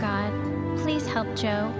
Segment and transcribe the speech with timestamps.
[0.00, 0.32] God,
[0.78, 1.70] please help Joe.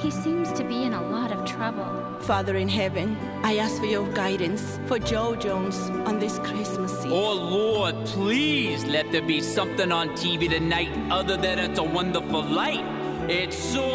[0.00, 1.84] He seems to be in a lot of trouble.
[2.20, 5.76] Father in heaven, I ask for your guidance for Joe Jones
[6.08, 7.12] on this Christmas Eve.
[7.12, 12.42] Oh Lord, please let there be something on TV tonight other than It's a Wonderful
[12.42, 12.84] Life.
[13.28, 13.86] It's so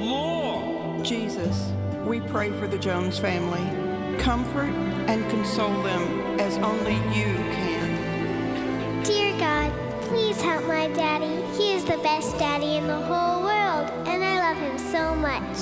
[0.00, 1.04] Lord.
[1.04, 1.70] Jesus,
[2.06, 3.66] we pray for the Jones family.
[4.22, 4.72] Comfort
[5.06, 9.02] and console them as only you can.
[9.04, 9.70] Dear God,
[10.08, 11.37] please help my daddy.
[11.58, 15.58] He is the best daddy in the whole world, and I love him so much.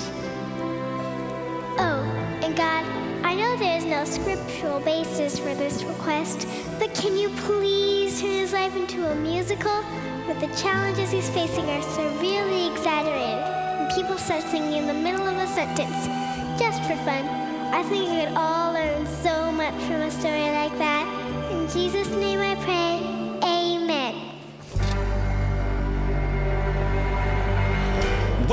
[1.78, 2.02] Oh,
[2.42, 2.84] and God,
[3.24, 6.46] I know there is no scriptural basis for this request,
[6.78, 9.82] but can you please turn his life into a musical
[10.26, 13.40] where the challenges he's facing are severely exaggerated
[13.80, 16.08] and people start singing in the middle of a sentence
[16.60, 17.24] just for fun?
[17.72, 21.06] I think we could all learn so much from a story like that.
[21.52, 23.15] In Jesus' name I pray,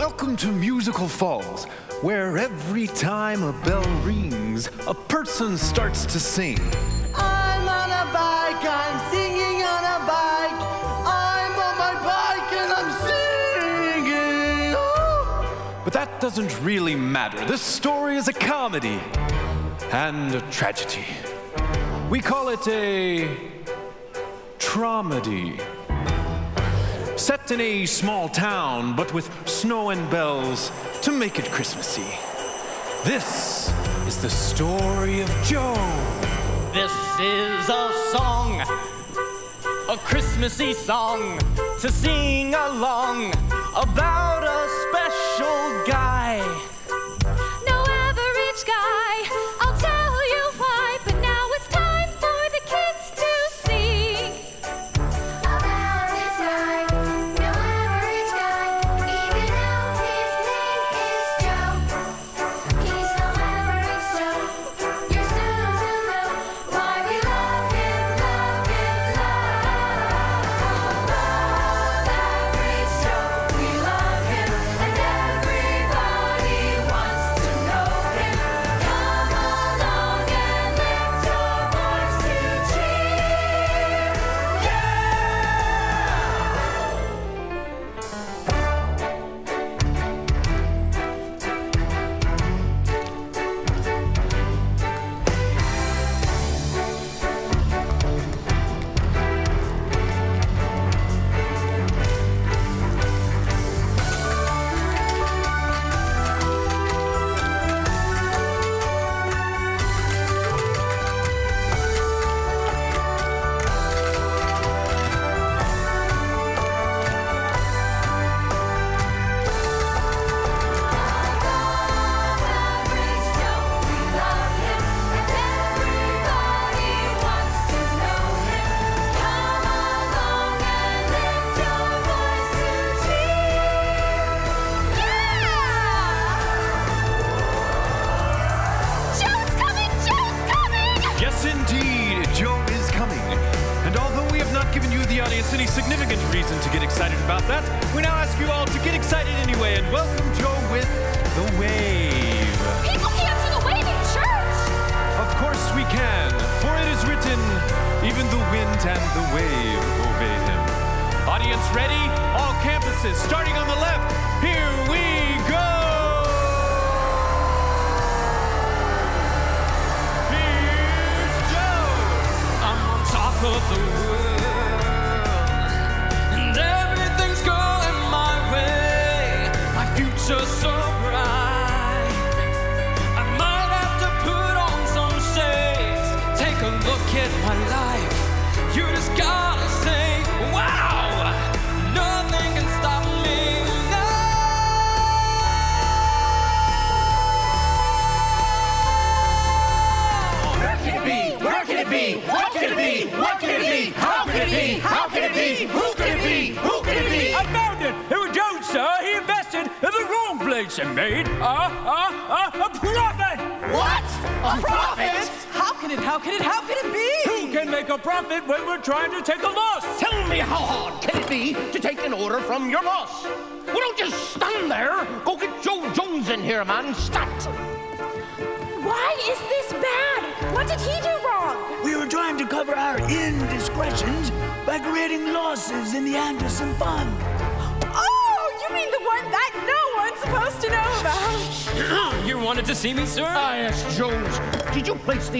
[0.07, 1.63] Welcome to Musical Falls,
[2.01, 6.59] where every time a bell rings, a person starts to sing.
[7.15, 10.59] I'm on a bike, I'm singing on a bike.
[11.07, 14.73] I'm on my bike and I'm singing.
[14.75, 15.81] Oh.
[15.85, 17.45] But that doesn't really matter.
[17.45, 18.99] This story is a comedy
[19.93, 21.05] and a tragedy.
[22.09, 23.29] We call it a
[24.59, 25.61] traumedy.
[27.16, 30.72] Set in a small town, but with snow and bells
[31.03, 32.08] to make it Christmassy.
[33.03, 33.72] This
[34.08, 35.75] is the story of Joe.
[36.73, 38.61] This is a song,
[39.89, 41.38] a Christmassy song
[41.81, 43.32] to sing along
[43.76, 45.02] about a special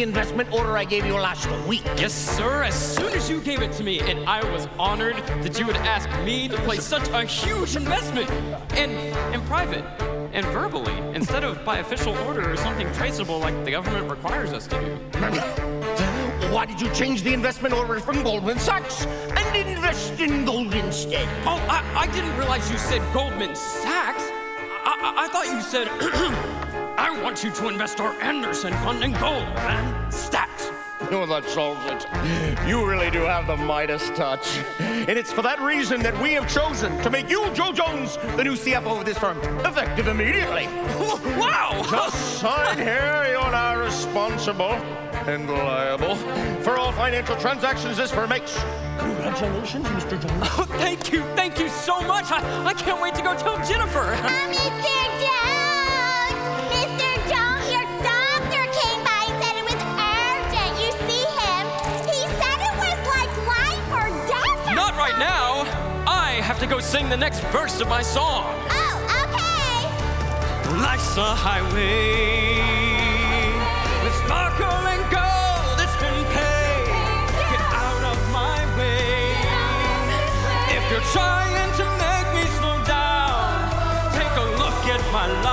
[0.03, 1.83] investment order I gave you last week?
[1.97, 5.57] Yes, sir, as soon as you gave it to me, and I was honored that
[5.57, 8.29] you would ask me to place such a huge investment
[8.77, 8.91] in,
[9.33, 9.83] in private
[10.33, 14.67] and verbally instead of by official order or something traceable like the government requires us
[14.67, 14.95] to do.
[16.53, 21.27] Why did you change the investment order from Goldman Sachs and invest in gold instead?
[21.45, 24.23] Oh, I, I didn't realize you said Goldman Sachs.
[24.85, 25.88] I, I, I thought you said,
[27.03, 30.71] I want you to invest our Anderson fund in gold and stacks.
[31.11, 32.07] Oh, that solves it.
[32.65, 34.57] You really do have the Midas touch.
[34.79, 38.45] And it's for that reason that we have chosen to make you, Joe Jones, the
[38.45, 40.67] new CFO of this firm, effective immediately.
[41.38, 41.85] Wow!
[41.91, 44.71] Just sign here, you're now responsible
[45.27, 46.15] and liable
[46.63, 48.57] for all financial transactions this firm makes.
[48.97, 50.11] Congratulations, Mr.
[50.11, 50.47] Jones.
[50.57, 52.31] Oh, thank you, thank you so much.
[52.31, 54.15] I, I can't wait to go tell Jennifer.
[54.15, 55.22] Mr.
[66.63, 68.45] to go sing the next verse of my song.
[68.69, 70.80] Oh, okay.
[70.80, 72.56] Life's a highway
[74.01, 75.75] with sparkling gold.
[75.83, 76.88] It's been paid.
[77.51, 79.36] Get out of my way.
[80.77, 85.52] If you're trying to make me slow down, take a look at my life.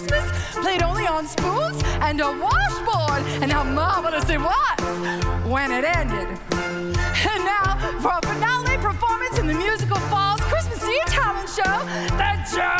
[0.00, 5.84] Christmas, played only on spoons and a washboard, and how marvelous it was when it
[5.84, 6.28] ended.
[6.50, 11.84] And now, for a finale performance in the musical Falls Christmas Eve talent show,
[12.16, 12.79] the Jones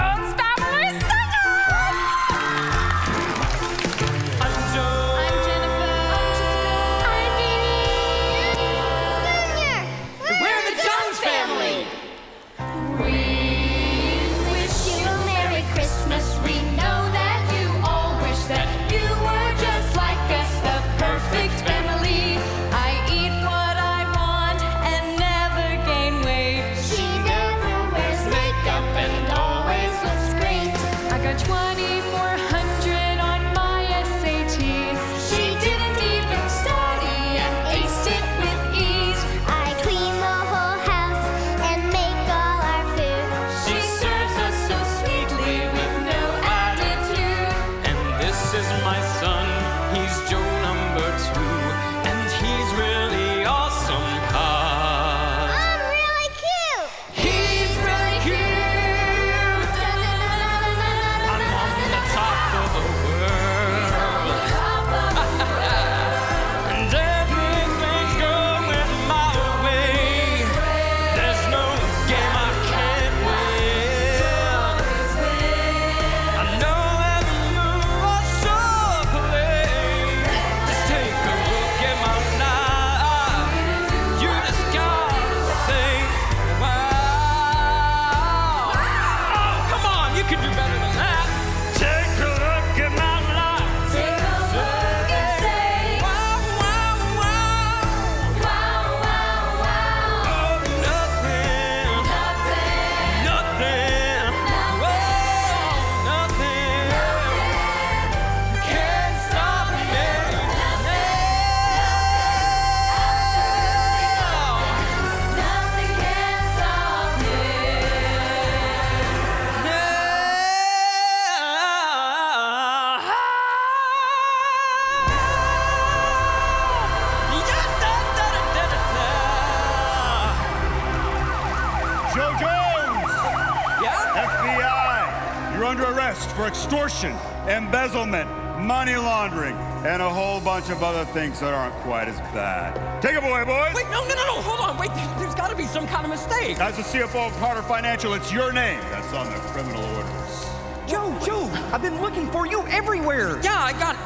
[140.70, 143.02] bunch of other things that aren't quite as bad.
[143.02, 143.74] Take it away, boys!
[143.74, 144.78] Wait, no, no, no, no, hold on.
[144.78, 146.60] Wait, there- there's got to be some kind of mistake.
[146.60, 150.46] As the CFO of Carter Financial, it's your name that's on the criminal orders.
[150.86, 153.40] Joe, Joe, I've been looking for you everywhere.
[153.42, 153.96] Yeah, I got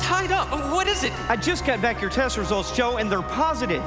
[0.00, 0.50] tied up.
[0.72, 1.12] What is it?
[1.28, 3.82] I just got back your test results, Joe, and they're positive.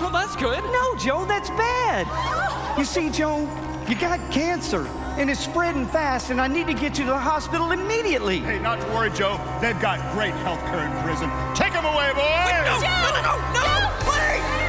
[0.00, 0.62] Well, that's good.
[0.64, 2.06] No, Joe, that's bad.
[2.78, 3.48] You see, Joe,
[3.88, 4.82] you got cancer.
[5.16, 8.40] And it's spreading fast, and I need to get you to the hospital immediately.
[8.40, 9.40] Hey, not to worry, Joe.
[9.60, 11.30] They've got great health care in prison.
[11.54, 12.50] Take him away, boys!
[12.64, 14.10] no, no, no, no, no!
[14.10, 14.63] Wait!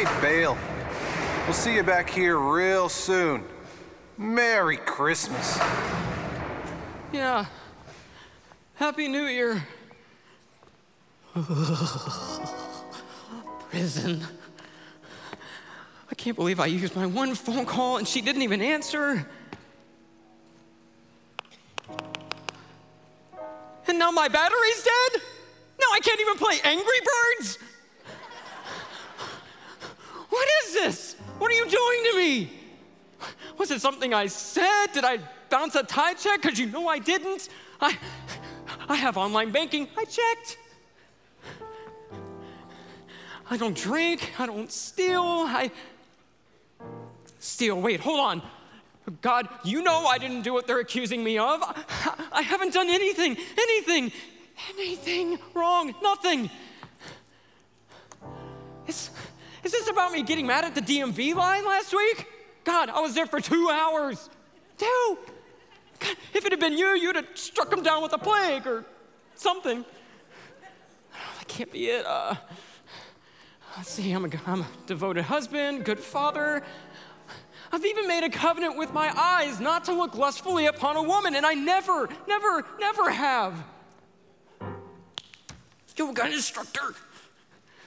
[0.00, 0.58] Your mate bailed.
[1.44, 3.44] We'll see you back here real soon.
[4.16, 5.58] Merry Christmas.
[7.12, 7.44] Yeah.
[8.76, 9.62] Happy New Year.
[13.70, 14.22] Prison.
[16.10, 19.26] I can't believe I used my one phone call and she didn't even answer.
[23.86, 25.20] And now my battery's dead?
[25.78, 27.00] Now I can't even play Angry
[27.38, 27.58] Birds?
[30.30, 31.16] What is this?
[31.38, 32.50] What are you doing to me?
[33.58, 34.86] Was it something I said?
[34.94, 35.18] Did I
[35.50, 36.40] bounce a tie check?
[36.40, 37.48] Because you know I didn't.
[37.80, 37.96] I,
[38.88, 39.88] I have online banking.
[39.98, 40.58] I checked.
[43.50, 44.32] I don't drink.
[44.38, 45.22] I don't steal.
[45.24, 45.70] I
[47.40, 47.80] steal.
[47.80, 48.42] Wait, hold on.
[49.22, 51.60] God, you know I didn't do what they're accusing me of.
[51.62, 54.12] I, I haven't done anything, anything,
[54.76, 55.94] anything wrong.
[56.00, 56.48] Nothing.
[58.86, 59.10] Is,
[59.64, 62.26] is this about me getting mad at the DMV line last week?
[62.64, 64.30] God, I was there for two hours.
[64.78, 65.18] Two.
[65.98, 68.84] God, if it had been you, you'd have struck him down with a plague or
[69.34, 69.84] something.
[71.12, 72.06] That can't be it.
[72.06, 72.34] Uh,
[73.76, 76.62] let's see, I'm a, I'm a devoted husband, good father.
[77.72, 81.36] I've even made a covenant with my eyes not to look lustfully upon a woman,
[81.36, 83.64] and I never, never, never have.
[85.96, 86.94] Yoga instructor.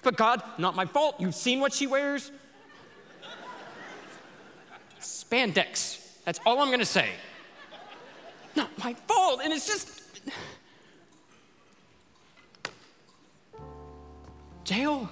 [0.03, 1.15] But God, not my fault.
[1.19, 2.31] You've seen what she wears.
[4.99, 5.99] Spandex.
[6.25, 7.09] That's all I'm gonna say.
[8.55, 10.01] Not my fault, and it's just.
[14.63, 15.09] Jail?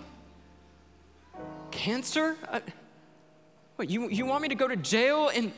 [1.71, 2.37] Cancer?
[2.49, 2.59] Uh,
[3.75, 5.51] what, you, you want me to go to jail and,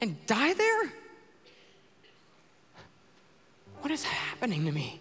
[0.00, 0.92] and die there?
[3.82, 5.00] What is happening to me?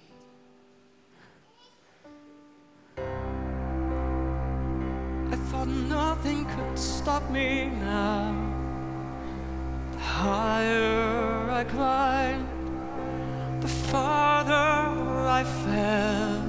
[5.65, 8.33] Nothing could stop me now.
[9.91, 12.47] The higher I climbed,
[13.61, 16.41] the farther I fell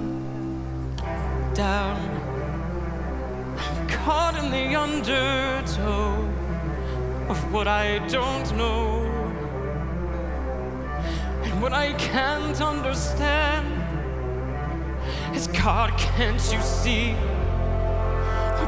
[1.55, 2.01] down.
[3.89, 6.13] Caught in the undertow
[7.29, 9.03] of what I don't know.
[11.43, 13.67] And what I can't understand
[15.35, 17.15] is God, can't you see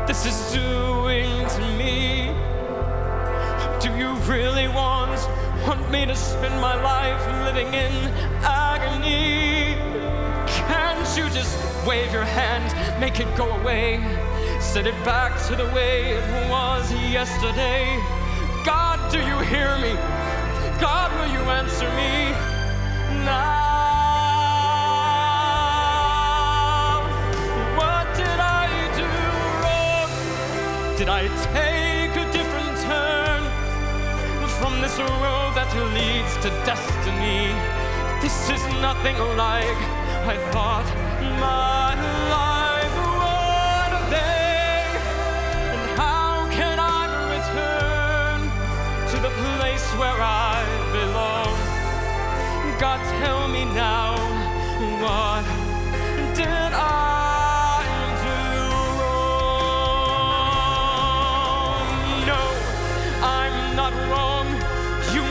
[0.08, 2.32] this is doing to me?
[3.78, 5.20] Do you really want,
[5.66, 7.92] want me to spend my life living in
[8.42, 9.74] agony?
[10.46, 11.54] Can't you just
[11.86, 14.00] wave your hand, make it go away?
[14.60, 17.84] Set it back to the way it was yesterday.
[18.64, 19.92] God, do you hear me?
[20.80, 22.30] God, will you answer me
[23.26, 23.67] now?
[30.98, 33.42] Did I take a different turn
[34.58, 37.54] from this road that leads to destiny?
[38.20, 39.78] This is nothing like
[40.26, 40.88] I thought
[41.38, 41.94] my
[42.34, 44.34] life would be.
[45.70, 48.40] And how can I return
[49.12, 51.54] to the place where I belong?
[52.80, 54.16] God, tell me now,
[54.98, 55.57] what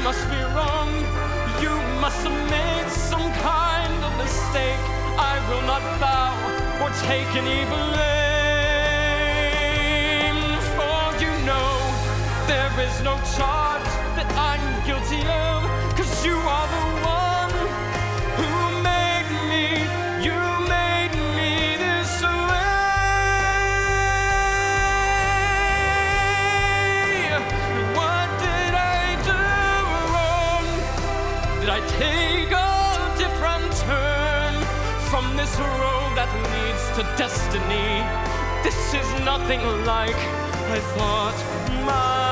[0.08, 0.90] must be wrong.
[1.60, 4.80] You must have made some kind of mistake.
[5.34, 6.32] I will not bow
[6.82, 7.98] or take any blame.
[10.78, 11.72] For you know
[12.52, 15.60] there is no charge that I'm guilty of.
[15.98, 16.67] Cause you are
[35.58, 38.04] this road that leads to destiny?
[38.64, 40.16] This is nothing like
[40.70, 41.38] I thought
[41.86, 42.26] my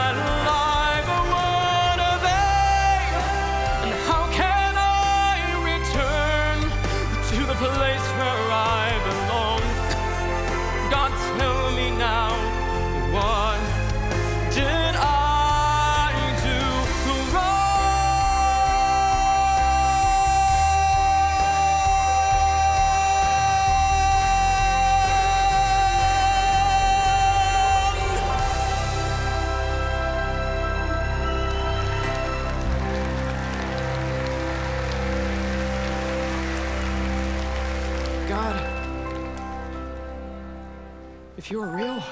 [41.46, 42.04] if you're real,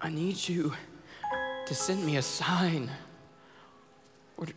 [0.00, 0.72] I need you
[1.66, 2.88] to send me a sign
[4.36, 4.52] or to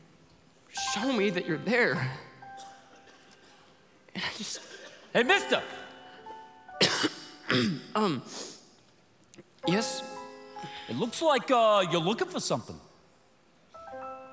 [0.70, 1.94] show me that you're there.
[4.14, 4.60] And I just.
[5.12, 5.64] Hey, mister!
[7.96, 8.22] um.
[9.66, 10.04] Yes?
[10.88, 12.80] It looks like uh, you're looking for something.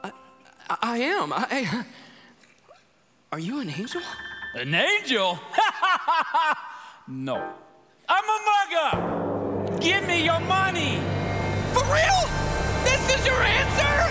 [0.05, 0.13] I,
[0.69, 1.33] I am.
[1.33, 1.87] I.
[3.33, 4.03] Are you an angel?
[4.55, 5.39] An angel?
[7.09, 7.55] no.
[8.11, 9.81] I'm a mugger!
[9.81, 10.99] Give me your money!
[11.75, 12.21] For real?
[12.85, 14.09] This is your answer?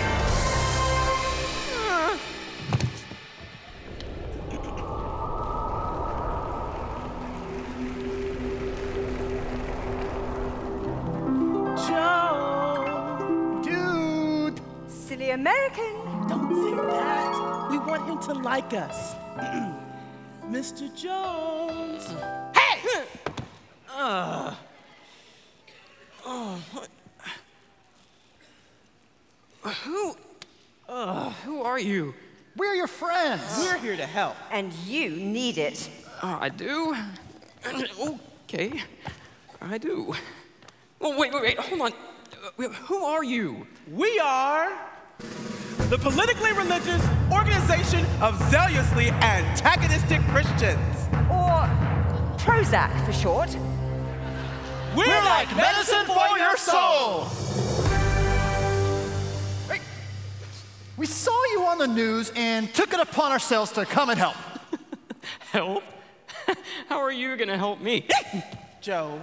[11.88, 13.60] Joe!
[13.64, 14.60] Dude!
[14.86, 16.28] Silly American.
[16.28, 17.68] Don't think that.
[17.68, 19.14] We want him to like us.
[20.48, 20.94] Mr.
[20.94, 21.47] Jones.
[24.08, 24.14] Hey!
[24.14, 24.54] Uh,
[26.24, 26.88] oh, what?
[29.84, 30.16] Who?
[30.88, 32.14] Uh, who are you?
[32.56, 33.42] We're your friends.
[33.58, 34.34] We're here to help.
[34.50, 35.90] And you need it.
[36.22, 36.96] Uh, I do?
[38.44, 38.80] Okay.
[39.60, 40.14] I do.
[41.00, 41.58] Well, wait, wait, wait.
[41.58, 41.92] Hold on.
[41.92, 43.66] Uh, Who are you?
[43.92, 44.72] We are
[45.90, 50.96] the politically religious organization of zealously antagonistic Christians.
[51.30, 51.68] Or
[52.38, 53.54] Prozac for short.
[54.96, 57.24] We're like medicine for your soul.
[59.68, 59.80] Hey,
[60.96, 64.36] We saw you on the news and took it upon ourselves to come and help.
[65.52, 65.82] Help?
[66.88, 68.06] How are you going to help me?
[68.80, 69.20] Joe,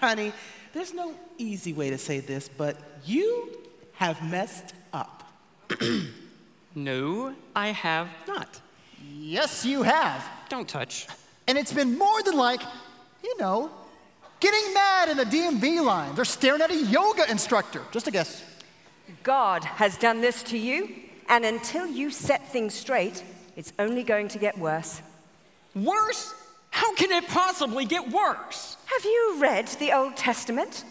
[0.00, 0.32] honey,
[0.72, 3.56] there's no easy way to say this, but you
[3.94, 5.32] have messed up.
[6.74, 8.60] no, I have not.
[9.12, 10.24] Yes, you have.
[10.48, 11.06] Don't touch.
[11.46, 12.62] And it's been more than like,
[13.24, 13.70] you know,
[14.40, 17.82] getting mad in the DMV lines or staring at a yoga instructor.
[17.92, 18.42] Just a guess.
[19.22, 20.94] God has done this to you,
[21.28, 23.22] and until you set things straight,
[23.56, 25.02] it's only going to get worse.
[25.74, 26.34] Worse?
[26.70, 28.76] How can it possibly get worse?
[28.86, 30.84] Have you read the Old Testament?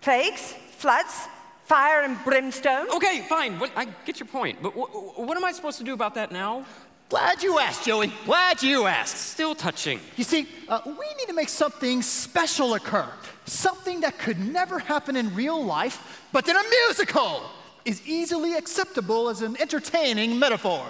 [0.00, 1.28] Plagues, floods,
[1.64, 2.90] fire and brimstone?
[2.96, 3.58] Okay, fine.
[3.58, 4.62] What, I get your point.
[4.62, 6.64] But wh- wh- what am I supposed to do about that now?
[7.12, 8.10] Glad you asked, Joey.
[8.24, 9.18] Glad you asked.
[9.18, 10.00] Still touching.
[10.16, 13.06] You see, uh, we need to make something special occur.
[13.44, 17.42] Something that could never happen in real life, but in a musical
[17.84, 20.86] is easily acceptable as an entertaining metaphor.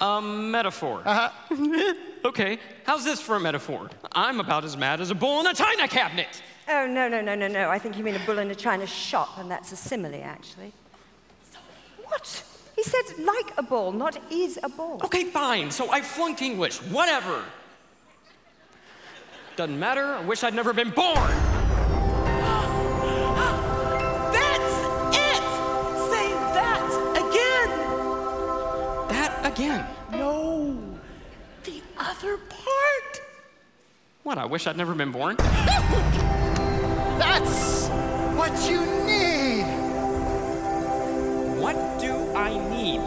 [0.00, 1.02] A metaphor.
[1.04, 1.94] Uh huh.
[2.24, 3.88] okay, how's this for a metaphor?
[4.10, 6.42] I'm about as mad as a bull in a china cabinet.
[6.66, 7.70] Oh, no, no, no, no, no.
[7.70, 10.72] I think you mean a bull in a china shop, and that's a simile, actually.
[12.02, 12.42] What?
[12.78, 15.00] He said like a ball, not is a ball.
[15.02, 15.72] Okay, fine.
[15.72, 16.80] So I flunked English.
[16.82, 17.42] Whatever.
[19.56, 20.14] Doesn't matter.
[20.14, 21.16] I wish I'd never been born.
[24.30, 24.74] That's
[25.10, 25.42] it!
[26.12, 26.88] Say that
[27.18, 27.70] again!
[29.08, 29.84] That again.
[30.12, 30.78] No,
[31.64, 33.20] the other part.
[34.22, 34.38] What?
[34.38, 35.34] I wish I'd never been born.
[37.18, 37.88] That's
[38.36, 38.97] what you
[42.38, 43.02] I need?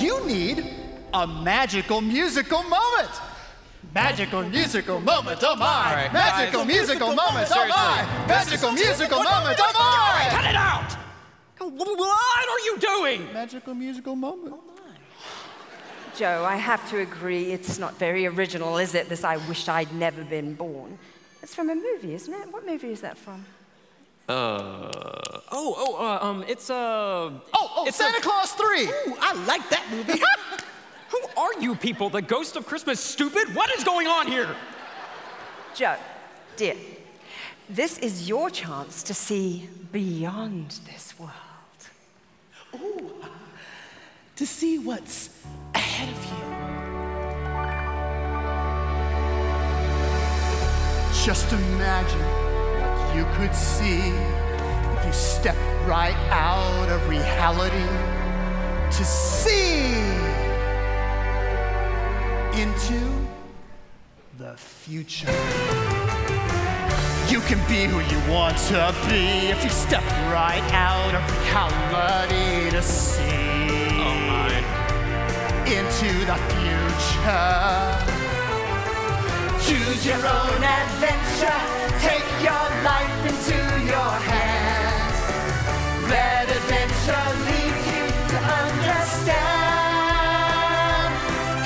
[0.00, 0.64] You need
[1.12, 3.10] a magical musical moment.
[3.92, 5.66] Magical musical moment, oh my!
[5.66, 6.68] All right, magical guys.
[6.68, 7.70] musical moment, oh Seriously.
[7.76, 8.26] my!
[8.28, 10.28] Magical musical moment, oh my!
[10.30, 10.96] Cut it out!
[11.58, 13.32] What are you doing?
[13.32, 14.54] Magical musical moment.
[14.56, 14.62] Oh,
[16.16, 19.08] Joe, I have to agree, it's not very original, is it?
[19.08, 20.98] This I wish I'd never been born.
[21.42, 22.52] It's from a movie, isn't it?
[22.52, 23.44] What movie is that from?
[24.28, 24.90] Uh
[25.50, 26.74] oh oh uh, um it's uh
[27.54, 28.84] Oh, oh, It's Santa a- Claus 3!
[28.86, 30.20] Ooh, I like that movie.
[31.10, 32.08] who are you people?
[32.08, 33.54] The ghost of Christmas stupid?
[33.54, 34.48] What is going on here?
[35.74, 35.96] Joe,
[36.56, 36.76] dear,
[37.68, 41.32] this is your chance to see beyond this world.
[42.76, 43.12] Ooh,
[44.36, 45.30] to see what's
[45.74, 46.42] ahead of you.
[51.24, 52.51] Just imagine what
[53.14, 54.00] you could see
[54.96, 57.88] if you step right out of reality
[58.96, 59.92] to see
[62.60, 63.00] into
[64.38, 65.30] the future.
[67.28, 72.70] You can be who you want to be if you step right out of reality
[72.70, 73.22] to see
[74.00, 74.22] oh
[75.66, 78.11] into the future.
[79.66, 81.60] Choose your own adventure,
[82.00, 83.54] take your life into
[83.86, 85.18] your hands.
[86.10, 89.38] Let adventure lead you to understand.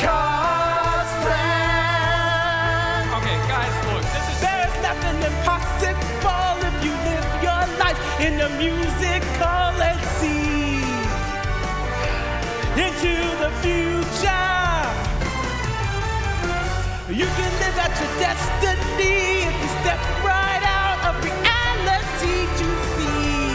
[0.04, 3.02] Cause plan.
[3.16, 4.38] Okay, guys, look, this is.
[4.44, 10.84] There's nothing impossible if you live your life in the musical and see
[12.84, 14.44] into the future.
[17.08, 17.65] You can
[18.00, 23.48] your destiny if you step right out of reality to see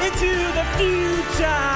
[0.06, 1.74] into the future.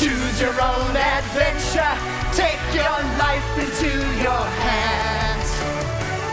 [0.00, 1.94] Choose your own adventure,
[2.34, 3.92] take your life into
[4.22, 5.48] your hands.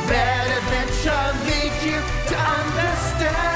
[0.09, 3.51] Let adventure lead you to understand.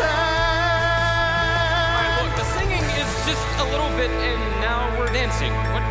[0.00, 4.10] All right, look, the singing is just a little bit,
[4.59, 4.59] now
[5.00, 5.52] we're dancing.
[5.72, 5.82] What?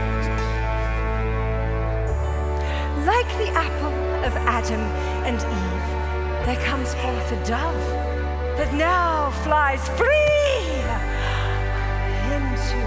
[3.08, 4.82] Like the apple of Adam
[5.26, 7.88] and Eve, there comes forth a dove
[8.58, 10.70] that now flies free
[12.36, 12.82] into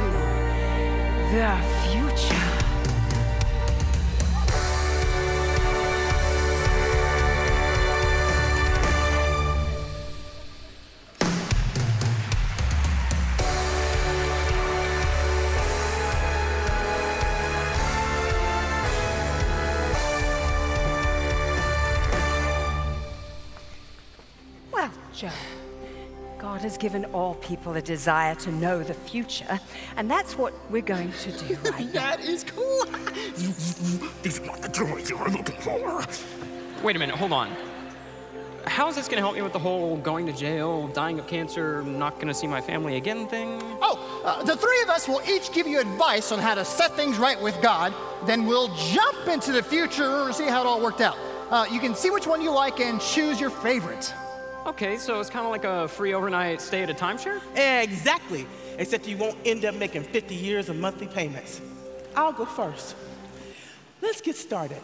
[1.34, 1.50] the
[1.82, 2.61] future.
[26.82, 29.60] Given all people a desire to know the future,
[29.96, 32.16] and that's what we're going to do right now.
[32.16, 32.86] That is cool.
[34.24, 36.04] These are not the toys you were looking for.
[36.82, 37.54] Wait a minute, hold on.
[38.66, 41.28] How is this going to help me with the whole going to jail, dying of
[41.28, 43.60] cancer, not going to see my family again thing?
[43.80, 46.96] Oh, uh, the three of us will each give you advice on how to set
[46.96, 47.94] things right with God.
[48.26, 51.16] Then we'll jump into the future and see how it all worked out.
[51.48, 54.12] Uh, you can see which one you like and choose your favorite.
[54.66, 57.40] Okay, so it's kind of like a free overnight stay at a timeshare?
[57.56, 58.46] Exactly.
[58.78, 61.60] Except you won't end up making 50 years of monthly payments.
[62.14, 62.94] I'll go first.
[64.00, 64.78] Let's get started.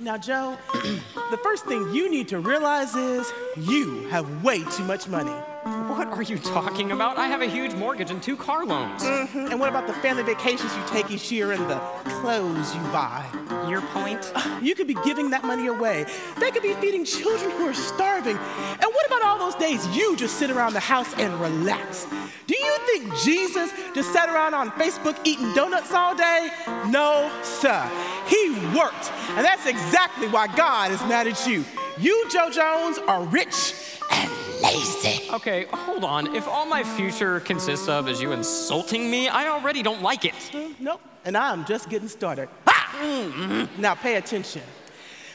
[0.00, 5.06] Now, Joe, the first thing you need to realize is you have way too much
[5.06, 5.30] money.
[5.30, 7.16] What are you talking about?
[7.18, 9.02] I have a huge mortgage and two car loans.
[9.04, 9.50] Mhm.
[9.52, 11.78] And what about the family vacations you take each year and the
[12.20, 13.24] clothes you buy?
[13.72, 14.32] Your point?
[14.62, 16.06] You could be giving that money away.
[16.38, 18.36] They could be feeding children who are starving.
[18.36, 22.06] And what about all those days you just sit around the house and relax?
[22.46, 26.50] Do you think Jesus just sat around on Facebook eating donuts all day?
[26.86, 27.82] No, sir.
[28.28, 29.10] He worked.
[29.30, 31.64] And that's exactly why God is mad at you.
[31.98, 33.74] You, Joe Jones, are rich
[34.12, 34.30] and
[34.62, 35.28] lazy.
[35.32, 36.36] Okay, hold on.
[36.36, 40.34] If all my future consists of is you insulting me, I already don't like it.
[40.52, 41.00] Mm, Nope.
[41.24, 42.48] And I'm just getting started.
[42.92, 43.32] Ha!
[43.34, 44.62] Mm, Now pay attention.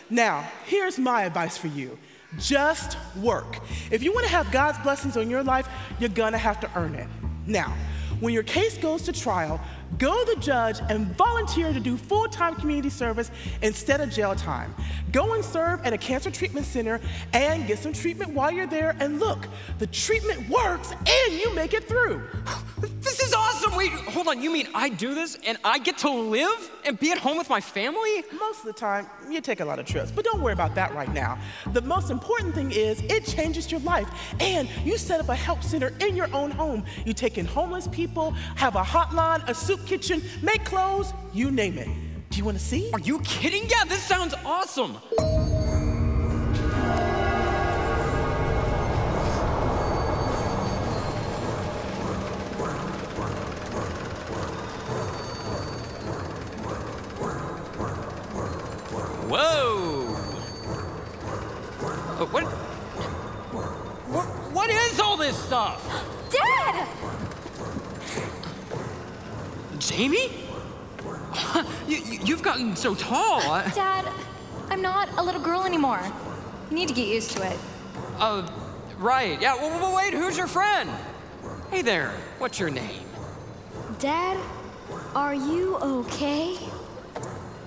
[0.10, 1.98] Now, here's my advice for you.
[2.38, 3.60] Just work.
[3.91, 5.67] If you want to have God's blessings on your life,
[6.00, 7.08] you're going to have to earn it.
[7.46, 7.76] Now,
[8.20, 9.60] when your case goes to trial,
[9.97, 14.36] go to the judge and volunteer to do full time community service instead of jail
[14.36, 14.73] time.
[15.12, 17.00] Go and serve at a cancer treatment center
[17.34, 18.95] and get some treatment while you're there.
[19.00, 19.47] And look,
[19.80, 22.21] the treatment works and you make it through.
[23.08, 23.76] This is awesome.
[23.76, 24.41] Wait, hold on.
[24.41, 27.50] You mean I do this and I get to live and be at home with
[27.50, 28.23] my family?
[28.38, 30.93] Most of the time, you take a lot of trips, but don't worry about that
[30.93, 31.39] right now.
[31.73, 34.08] The most important thing is it changes your life,
[34.39, 36.86] and you set up a help center in your own home.
[37.06, 41.78] You take in homeless people, have a hotline, a soup kitchen, make clothes, you name
[41.78, 41.88] it.
[42.30, 42.90] Do you want to see?
[42.94, 43.63] Are you kidding?
[43.70, 44.96] Yeah, this sounds awesome.
[59.30, 60.16] Whoa!
[62.20, 62.44] Uh, what?
[64.10, 64.26] What?
[64.54, 65.84] What is all this stuff?
[66.32, 66.88] Dad!
[69.88, 70.30] Jamie?
[71.88, 73.41] you, you've gotten so tall.
[73.41, 74.06] I- Dad,
[74.69, 76.02] I'm not a little girl anymore.
[76.69, 77.58] You need to get used to it.
[78.19, 78.50] Uh,
[78.97, 79.41] right.
[79.41, 79.56] Yeah.
[79.56, 80.13] Well, well, wait.
[80.13, 80.89] Who's your friend?
[81.71, 82.10] Hey there.
[82.39, 83.06] What's your name?
[84.00, 84.38] Dad,
[85.15, 86.58] are you okay?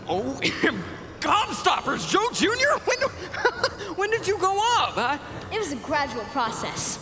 [0.08, 0.38] Oh,
[1.20, 2.78] gobstoppers, Joe Jr.
[2.84, 2.98] When,
[3.96, 4.94] when did you go up?
[4.94, 5.18] Huh?
[5.52, 6.98] It was a gradual process.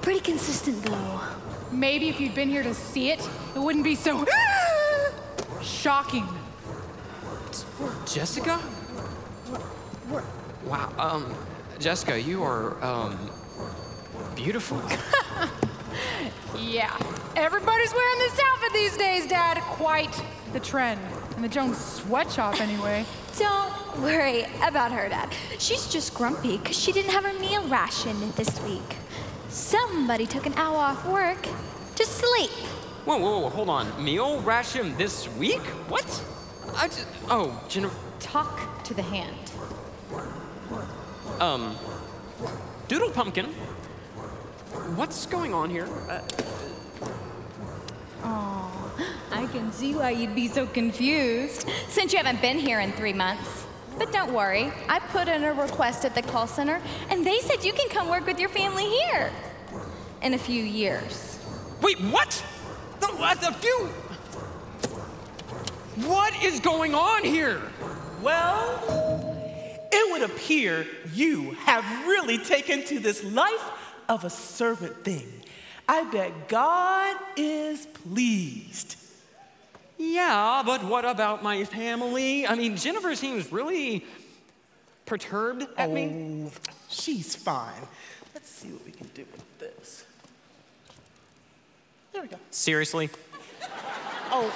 [0.00, 1.20] Pretty consistent, though.
[1.72, 3.20] Maybe if you'd been here to see it,
[3.54, 4.26] it wouldn't be so
[5.62, 6.28] shocking.
[8.06, 8.60] Jessica?
[10.64, 11.34] Wow, um,
[11.78, 13.30] Jessica, you are, um,
[14.36, 14.80] beautiful.
[16.58, 16.96] Yeah,
[17.34, 19.58] everybody's wearing this outfit these days, Dad.
[19.62, 21.00] Quite the trend.
[21.36, 23.04] In the Jones sweatshop, anyway.
[23.38, 25.30] Don't worry about her, Dad.
[25.58, 28.96] She's just grumpy because she didn't have her meal ration this week.
[29.52, 31.46] Somebody took an hour off work
[31.96, 32.50] to sleep.
[33.04, 34.02] Whoa, whoa, whoa, hold on.
[34.02, 35.60] Meal ration this week?
[35.88, 36.06] What?
[36.74, 39.36] I just, oh, Jennifer, Talk to the hand.
[41.38, 41.76] um,
[42.88, 43.46] Doodle Pumpkin.
[44.96, 45.86] What's going on here?
[46.08, 46.20] Uh,
[48.24, 48.94] Oh,
[49.32, 53.12] I can see why you'd be so confused since you haven't been here in three
[53.12, 53.66] months.
[53.98, 57.64] But don't worry, I put in a request at the call center, and they said
[57.64, 59.30] you can come work with your family here
[60.22, 61.38] in a few years.
[61.80, 62.44] wait, what?
[63.00, 63.06] The,
[63.40, 63.88] the few?
[66.06, 67.60] What is going on here?
[68.22, 68.78] Well,
[69.92, 73.70] it would appear you have really taken to this life
[74.08, 75.30] of a servant thing.
[75.88, 78.96] I bet God is pleased.
[80.04, 82.44] Yeah, but what about my family?
[82.44, 84.04] I mean, Jennifer seems really
[85.06, 86.48] perturbed at me.
[86.48, 86.52] Oh,
[86.88, 87.86] she's fine.
[88.34, 90.04] Let's see what we can do with this.
[92.12, 92.36] There we go.
[92.50, 93.10] Seriously?
[94.32, 94.52] Oh,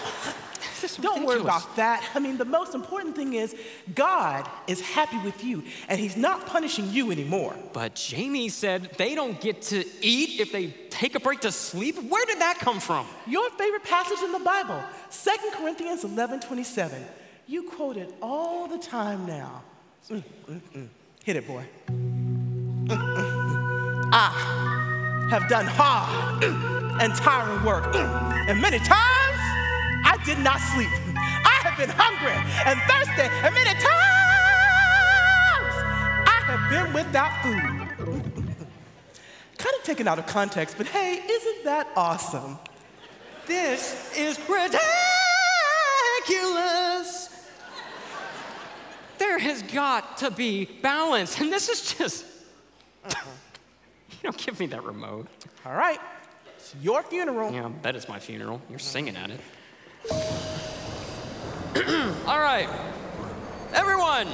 [0.94, 2.08] don't worry about that.
[2.14, 3.54] I mean, the most important thing is
[3.94, 7.56] God is happy with you, and He's not punishing you anymore.
[7.72, 11.96] But Jamie said they don't get to eat if they take a break to sleep.
[12.08, 13.06] Where did that come from?
[13.26, 17.04] Your favorite passage in the Bible, 2 Corinthians 11 27.
[17.46, 19.62] You quote it all the time now.
[20.10, 20.88] Mm, mm, mm.
[21.24, 21.64] Hit it, boy.
[21.88, 24.10] Mm, mm, mm.
[24.12, 26.44] I have done hard
[27.00, 29.25] and tiring work, and many times I
[30.26, 30.88] did not sleep.
[31.14, 32.34] I have been hungry
[32.66, 33.86] and thirsty, and many times
[36.26, 37.54] I have been without food.
[39.56, 42.58] kind of taken out of context, but hey, isn't that awesome?
[43.46, 44.82] This is ridiculous.
[49.18, 52.24] There has got to be balance, and this is just.
[53.04, 53.30] Uh-huh.
[54.22, 55.28] You don't give me that remote.
[55.64, 56.00] All right,
[56.56, 57.52] it's your funeral.
[57.52, 58.60] Yeah, I bet it's my funeral.
[58.68, 59.38] You're singing at it.
[62.26, 62.68] All right,
[63.72, 64.26] everyone.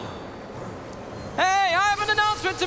[1.36, 2.66] Hey, I have an announcement to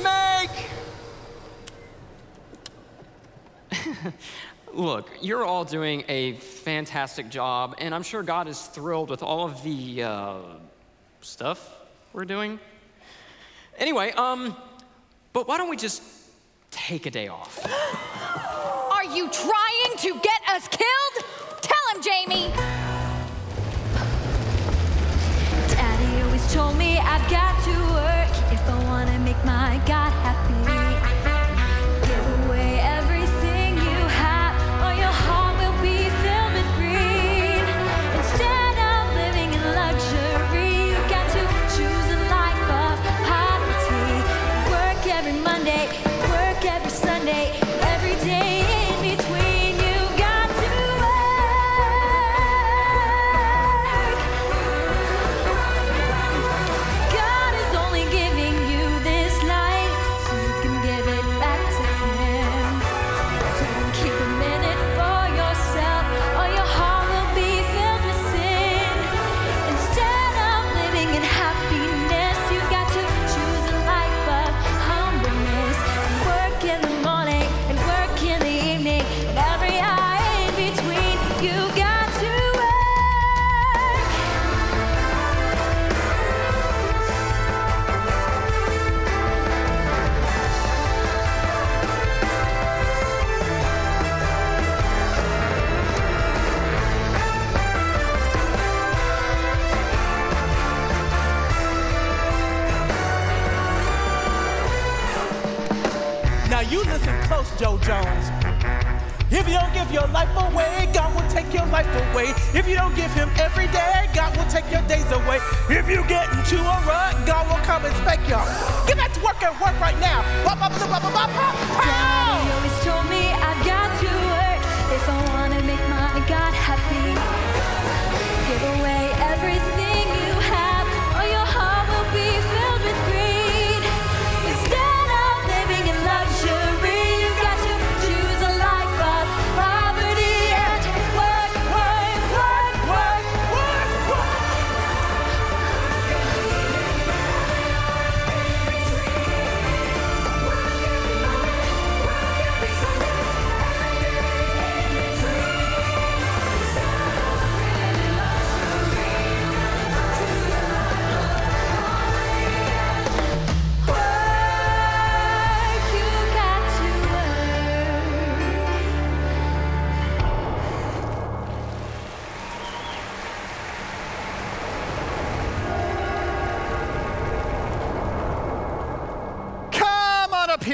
[3.72, 4.14] make.
[4.72, 9.46] Look, you're all doing a fantastic job, and I'm sure God is thrilled with all
[9.46, 10.36] of the uh,
[11.20, 11.74] stuff
[12.12, 12.58] we're doing.
[13.78, 14.56] Anyway, um,
[15.32, 16.02] but why don't we just
[16.70, 17.64] take a day off?
[18.92, 21.24] Are you trying to get us killed?
[21.62, 22.85] Tell him, Jamie.
[27.16, 30.75] I've got to work if I want to make my God happy.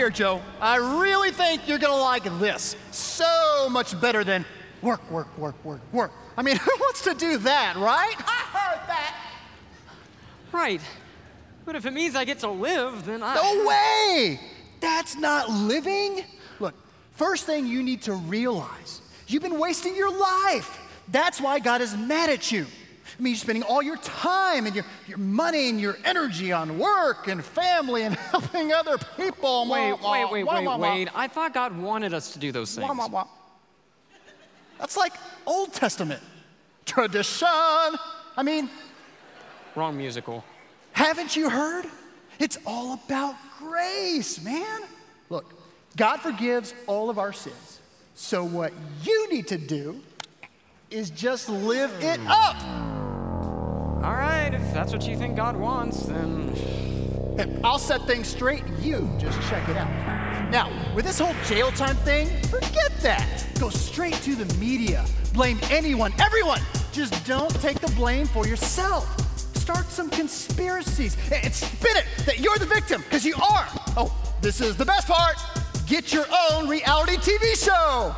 [0.03, 0.43] Here, Joe.
[0.61, 2.75] I really think you're gonna like this.
[2.91, 4.45] So much better than
[4.83, 6.11] work, work, work, work, work.
[6.37, 8.17] I mean, who wants to do that, right?
[8.19, 9.17] I heard that.
[10.51, 10.81] Right.
[11.65, 13.37] But if it means I get to live, then I.
[13.37, 14.41] No way!
[14.81, 16.25] That's not living.
[16.59, 16.75] Look,
[17.12, 20.81] first thing you need to realize you've been wasting your life.
[21.12, 22.67] That's why God is mad at you.
[23.23, 26.77] I mean, you're spending all your time and your, your money and your energy on
[26.77, 29.69] work and family and helping other people.
[29.71, 31.09] Wait, Wah, wait, wait, wah, wait, wah, wait.
[31.15, 32.91] I thought God wanted us to do those things.
[34.77, 35.13] That's like
[35.47, 36.21] Old Testament
[36.85, 37.47] tradition.
[37.47, 38.69] I mean,
[39.77, 40.43] Wrong musical.
[40.91, 41.87] haven't you heard?
[42.41, 44.81] It's all about grace, man.
[45.31, 45.55] Look,
[45.97, 47.79] God forgives all of our sins.
[48.17, 48.73] So what
[49.05, 50.01] you need to do
[50.91, 53.02] is just live it up.
[54.03, 57.61] All right, if that's what you think God wants, then.
[57.62, 58.65] I'll set things straight.
[58.81, 59.88] You just check it out.
[60.51, 63.47] Now, with this whole jail time thing, forget that.
[63.61, 65.05] Go straight to the media.
[65.33, 66.61] Blame anyone, everyone.
[66.91, 69.07] Just don't take the blame for yourself.
[69.57, 73.69] Start some conspiracies and spin it that you're the victim, because you are.
[73.97, 75.37] Oh, this is the best part.
[75.87, 78.15] Get your own reality TV show.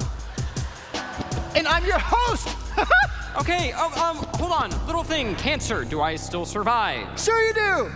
[1.55, 2.49] And I'm your host.
[3.37, 4.87] Okay, oh, um, hold on.
[4.87, 5.85] Little thing, cancer.
[5.85, 7.19] Do I still survive?
[7.19, 7.93] Sure you do.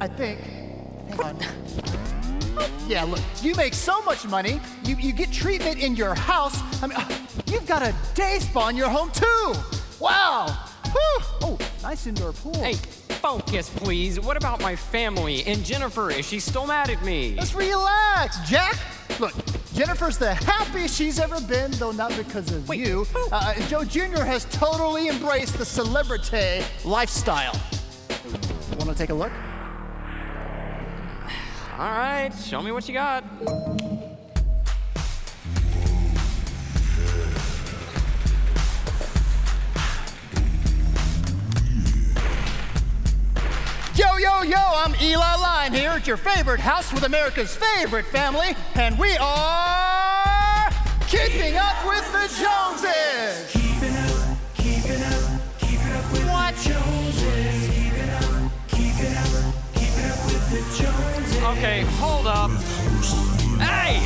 [0.00, 0.40] I think.
[1.10, 1.38] Hang on.
[2.88, 6.60] Yeah, look, you make so much money, you, you get treatment in your house.
[6.82, 7.08] I mean, uh,
[7.46, 9.54] you've got a day spa in your home too.
[10.00, 10.46] Wow.
[10.86, 11.20] Whew.
[11.42, 12.54] Oh, nice indoor pool.
[12.54, 14.18] Hey, focus, please.
[14.18, 16.10] What about my family and Jennifer?
[16.10, 17.34] Is she still mad at me?
[17.36, 18.76] Let's relax, Jack.
[19.20, 19.34] Look,
[19.78, 23.06] Jennifer's the happiest she's ever been, though not because of you.
[23.30, 24.24] Uh, Joe Jr.
[24.24, 27.54] has totally embraced the celebrity lifestyle.
[28.70, 29.30] Want to take a look?
[31.78, 33.22] All right, show me what you got.
[43.98, 48.54] Yo, yo, yo, I'm Eli Line here at your favorite house with America's favorite family,
[48.76, 50.70] and we are
[51.08, 53.50] Keeping Up with the Joneses.
[53.50, 56.54] Keeping up, keeping up, keeping up with what?
[56.54, 57.70] the Joneses.
[57.74, 61.42] Keeping up, keeping up, keeping up with the Joneses.
[61.42, 62.52] Okay, hold up.
[63.60, 63.98] Hey!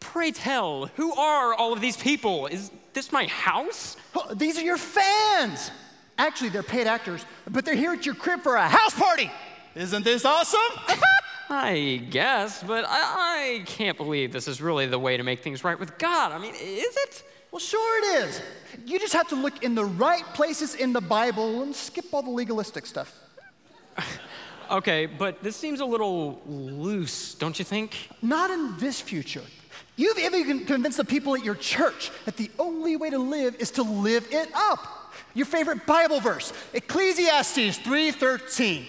[0.00, 2.48] Pray tell, who are all of these people?
[2.48, 3.96] Is this my house?
[4.34, 5.70] These are your fans.
[6.18, 9.30] Actually, they're paid actors, but they're here at your crib for a house party.
[9.74, 10.60] Isn't this awesome?
[11.50, 15.62] I guess, but I, I can't believe this is really the way to make things
[15.62, 16.32] right with God.
[16.32, 17.22] I mean, is it?
[17.52, 18.42] Well, sure it is.
[18.84, 22.22] You just have to look in the right places in the Bible and skip all
[22.22, 23.14] the legalistic stuff.
[24.68, 28.08] Okay, but this seems a little loose, don't you think?
[28.20, 29.44] Not in this future.
[29.94, 33.70] You've even convinced the people at your church that the only way to live is
[33.72, 35.05] to live it up.
[35.36, 38.86] Your favorite Bible verse, Ecclesiastes 3:13.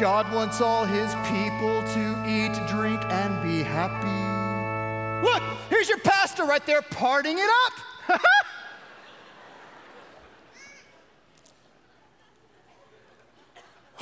[0.00, 4.08] God wants all his people to eat, drink, and be happy.
[5.24, 8.18] Look, here's your pastor right there parting it up.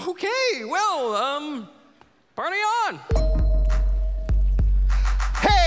[0.09, 1.69] Okay, well, um,
[2.35, 3.40] party on.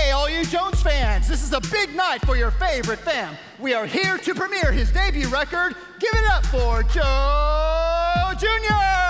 [0.04, 3.38] Hey, all you Jones fans, this is a big night for your favorite fam.
[3.58, 5.76] We are here to premiere his debut record.
[5.98, 9.03] Give it up for Joe Jr.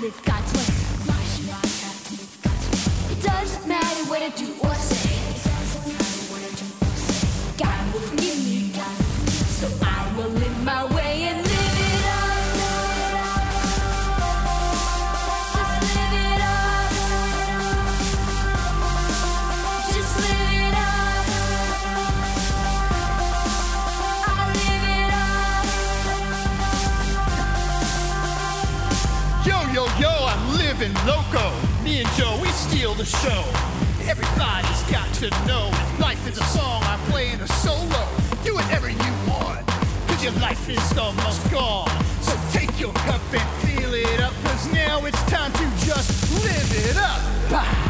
[0.00, 0.47] Have to
[32.78, 33.42] steal the show.
[34.08, 35.68] Everybody's got to know
[35.98, 38.06] life is a song I'm playing a solo.
[38.44, 39.66] Do whatever you want,
[40.06, 41.90] cause your life is almost gone.
[42.20, 46.88] So take your cup and fill it up, cause now it's time to just live
[46.88, 47.20] it up.
[47.50, 47.87] Bah!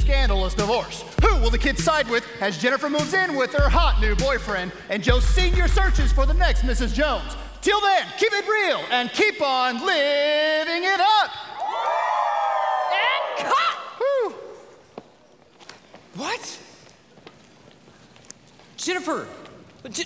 [0.00, 1.04] Scandalous divorce.
[1.22, 4.72] Who will the kids side with as Jennifer moves in with her hot new boyfriend
[4.88, 6.94] and Joe senior searches for the next Mrs.
[6.94, 7.36] Jones?
[7.60, 11.30] Till then, keep it real and keep on living it up.
[12.92, 13.78] And cut!
[16.14, 16.58] What?
[18.76, 19.26] Jennifer!
[19.90, 20.04] Je-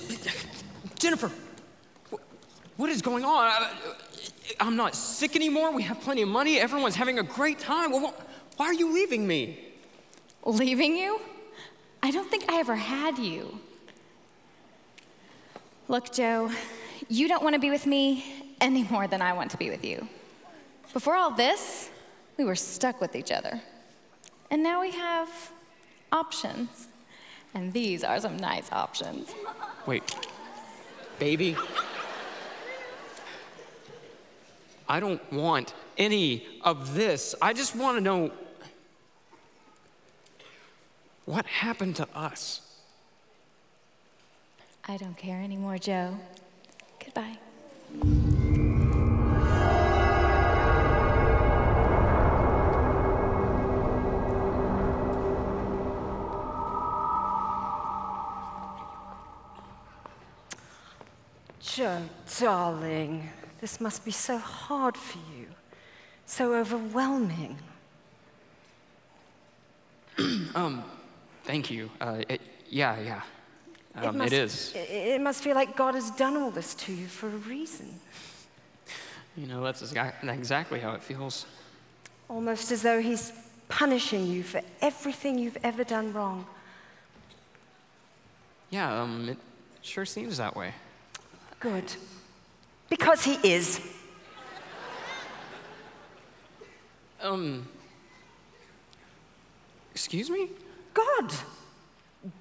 [0.98, 1.30] Jennifer!
[2.76, 3.46] What is going on?
[3.46, 3.70] I,
[4.60, 5.72] I'm not sick anymore.
[5.72, 6.58] We have plenty of money.
[6.58, 7.92] Everyone's having a great time.
[7.92, 8.14] Well,
[8.56, 9.71] why are you leaving me?
[10.44, 11.20] Leaving you?
[12.02, 13.60] I don't think I ever had you.
[15.88, 16.50] Look, Joe,
[17.08, 19.84] you don't want to be with me any more than I want to be with
[19.84, 20.08] you.
[20.92, 21.90] Before all this,
[22.36, 23.60] we were stuck with each other.
[24.50, 25.28] And now we have
[26.10, 26.88] options.
[27.54, 29.34] And these are some nice options.
[29.86, 30.14] Wait,
[31.18, 31.56] baby?
[34.88, 37.34] I don't want any of this.
[37.40, 38.30] I just want to know
[41.24, 42.60] what happened to us.
[44.84, 46.18] I don't care anymore, Joe.
[46.98, 47.38] Goodbye.
[61.60, 62.02] Joe,
[62.38, 65.46] darling, this must be so hard for you,
[66.26, 67.58] so overwhelming.
[70.54, 70.84] um,
[71.44, 71.90] thank you.
[72.00, 73.22] Uh, it, yeah, yeah.
[73.94, 74.72] Um, must, it is.
[74.74, 78.00] It, it must feel like God has done all this to you for a reason.
[79.36, 81.46] You know, that's exactly how it feels.
[82.28, 83.32] Almost as though He's
[83.68, 86.46] punishing you for everything you've ever done wrong.
[88.70, 89.38] Yeah, um, it
[89.82, 90.72] sure seems that way.
[91.60, 91.84] Good.
[92.88, 93.80] Because He is.
[97.20, 97.68] Um,
[99.92, 100.48] excuse me?
[100.94, 101.32] God.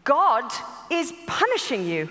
[0.03, 0.51] God
[0.89, 2.09] is punishing you.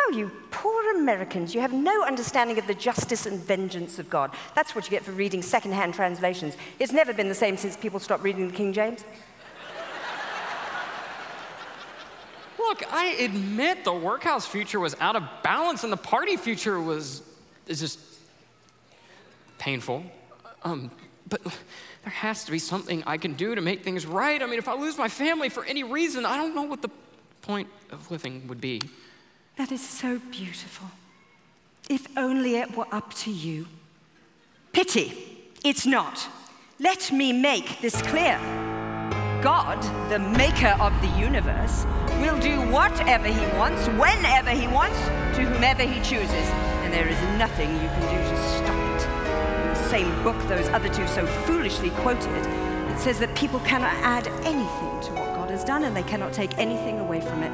[0.00, 1.54] Oh, you poor Americans.
[1.54, 4.30] You have no understanding of the justice and vengeance of God.
[4.54, 6.56] That's what you get for reading secondhand translations.
[6.78, 9.04] It's never been the same since people stopped reading the King James.
[12.58, 17.22] Look, I admit the workhouse future was out of balance and the party future was
[17.66, 17.98] is just
[19.58, 20.04] painful.
[20.62, 20.90] Um,
[21.28, 21.40] but
[22.06, 24.40] there has to be something I can do to make things right.
[24.40, 26.90] I mean, if I lose my family for any reason, I don't know what the
[27.42, 28.80] point of living would be.
[29.56, 30.88] That is so beautiful.
[31.90, 33.66] If only it were up to you.
[34.72, 35.14] Pity,
[35.64, 36.28] it's not.
[36.78, 38.38] Let me make this clear.
[39.42, 41.86] God, the maker of the universe,
[42.20, 44.98] will do whatever he wants, whenever he wants,
[45.36, 46.46] to whomever he chooses.
[46.84, 48.45] And there is nothing you can do to
[49.88, 52.44] same book those other two so foolishly quoted,
[52.90, 56.32] it says that people cannot add anything to what God has done and they cannot
[56.32, 57.52] take anything away from it.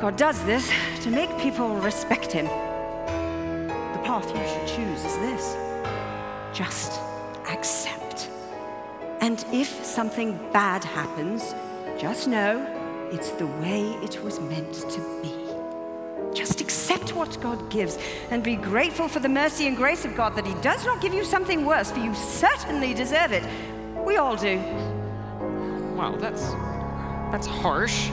[0.00, 0.70] God does this
[1.02, 2.46] to make people respect him.
[2.46, 5.56] The path you should choose is this
[6.52, 7.00] just
[7.48, 8.30] accept.
[9.20, 11.54] And if something bad happens,
[11.98, 12.64] just know
[13.12, 15.39] it's the way it was meant to be.
[16.34, 17.98] Just accept what God gives
[18.30, 21.12] and be grateful for the mercy and grace of God that He does not give
[21.12, 23.44] you something worse, for you certainly deserve it.
[24.04, 24.58] We all do.
[25.96, 26.52] Wow, that's
[27.32, 28.08] that's harsh.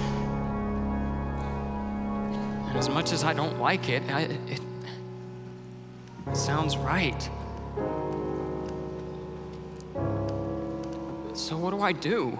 [2.67, 4.61] And as much as I don't like it, I, it
[6.33, 7.29] Sounds right.
[11.33, 12.37] So, what do I do?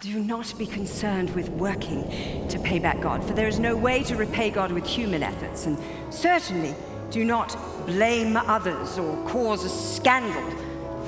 [0.00, 4.04] Do not be concerned with working to pay back God, for there is no way
[4.04, 5.76] to repay God with human efforts, and
[6.10, 6.72] certainly
[7.10, 10.48] do not blame others or cause a scandal,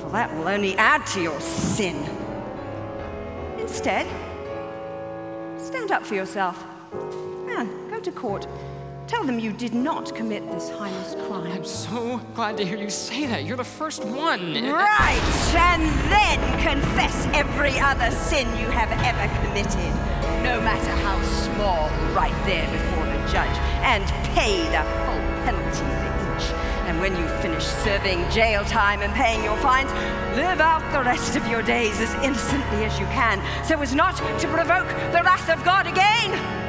[0.01, 1.95] for that will only add to your sin.
[3.59, 4.05] Instead,
[5.57, 6.61] stand up for yourself.
[7.47, 8.45] Yeah, go to court.
[9.11, 11.51] Tell them you did not commit this heinous crime.
[11.51, 13.43] I'm so glad to hear you say that.
[13.43, 14.53] You're the first one.
[14.53, 19.91] Right, and then confess every other sin you have ever committed,
[20.43, 26.11] no matter how small, right there before the judge, and pay the full penalty for
[26.37, 26.53] each.
[26.87, 29.91] And when you finish serving jail time and paying your fines,
[30.37, 34.15] live out the rest of your days as innocently as you can, so as not
[34.39, 36.60] to provoke the wrath of God again.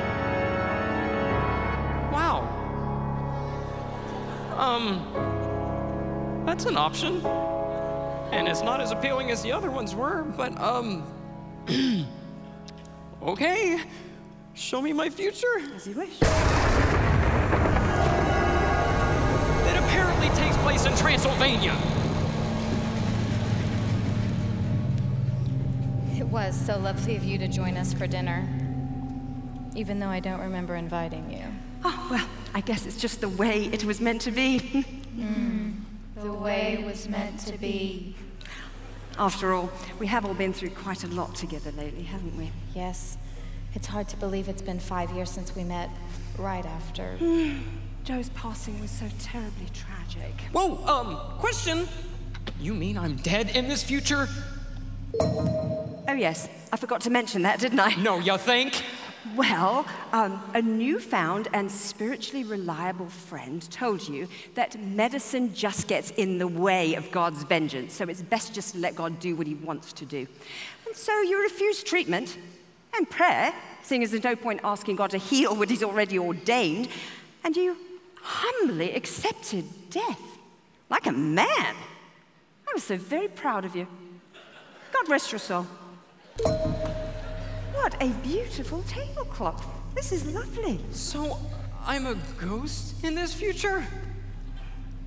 [4.58, 7.24] Um, that's an option.
[8.32, 11.04] And it's not as appealing as the other ones were, but, um,
[13.22, 13.80] okay.
[14.54, 15.60] Show me my future.
[15.74, 16.18] As you wish.
[19.64, 21.76] That apparently takes place in Transylvania.
[26.16, 28.48] It was so lovely of you to join us for dinner,
[29.74, 31.44] even though I don't remember inviting you.
[31.84, 34.84] Oh, well, I guess it's just the way it was meant to be.
[36.16, 38.14] The way it was meant to be.
[39.18, 42.50] After all, we have all been through quite a lot together lately, haven't we?
[42.74, 43.16] Yes.
[43.74, 45.90] It's hard to believe it's been five years since we met
[46.38, 47.16] right after.
[48.04, 50.34] Joe's passing was so terribly tragic.
[50.52, 51.88] Whoa, um, question.
[52.60, 54.28] You mean I'm dead in this future?
[55.20, 56.48] Oh, yes.
[56.72, 57.94] I forgot to mention that, didn't I?
[57.94, 58.82] No, you think?
[59.36, 66.38] Well, um, a newfound and spiritually reliable friend told you that medicine just gets in
[66.38, 69.54] the way of God's vengeance, so it's best just to let God do what he
[69.54, 70.26] wants to do.
[70.86, 72.36] And so you refused treatment
[72.96, 76.88] and prayer, seeing as there's no point asking God to heal what he's already ordained,
[77.44, 77.76] and you
[78.20, 80.20] humbly accepted death
[80.90, 81.46] like a man.
[82.68, 83.86] I was so very proud of you.
[84.92, 85.66] God rest your soul.
[87.72, 89.66] What a beautiful tablecloth.
[89.94, 90.80] This is lovely.
[90.90, 91.38] So,
[91.84, 93.84] I'm a ghost in this future?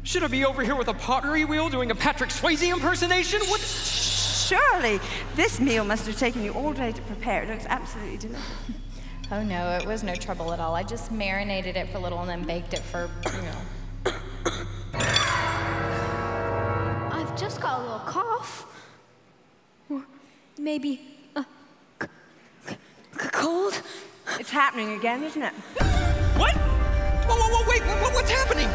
[0.03, 3.41] Should I be over here with a pottery wheel doing a Patrick Swayze impersonation?
[3.47, 3.61] What?
[3.61, 4.99] Surely
[5.35, 7.43] this meal must have taken you all day to prepare.
[7.43, 8.45] It looks absolutely delicious.
[9.31, 10.75] Oh no, it was no trouble at all.
[10.75, 13.57] I just marinated it for a little and then baked it for, you know.
[17.11, 18.67] I've just got a little cough.
[19.89, 20.03] Or
[20.59, 21.14] maybe a c- c-
[23.45, 23.77] cold.
[24.39, 25.53] It's happening again, isn't it?
[26.41, 26.57] What?
[27.29, 28.65] Whoa, whoa, whoa, wait, what, what's happening?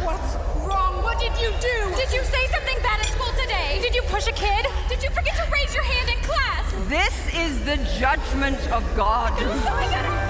[0.00, 0.32] What's
[0.64, 1.04] wrong?
[1.04, 1.76] What did you do?
[1.92, 3.76] Did you say something bad at school today?
[3.84, 4.64] Did you push a kid?
[4.88, 6.64] Did you forget to raise your hand in class?
[6.88, 9.36] This is the judgment of God.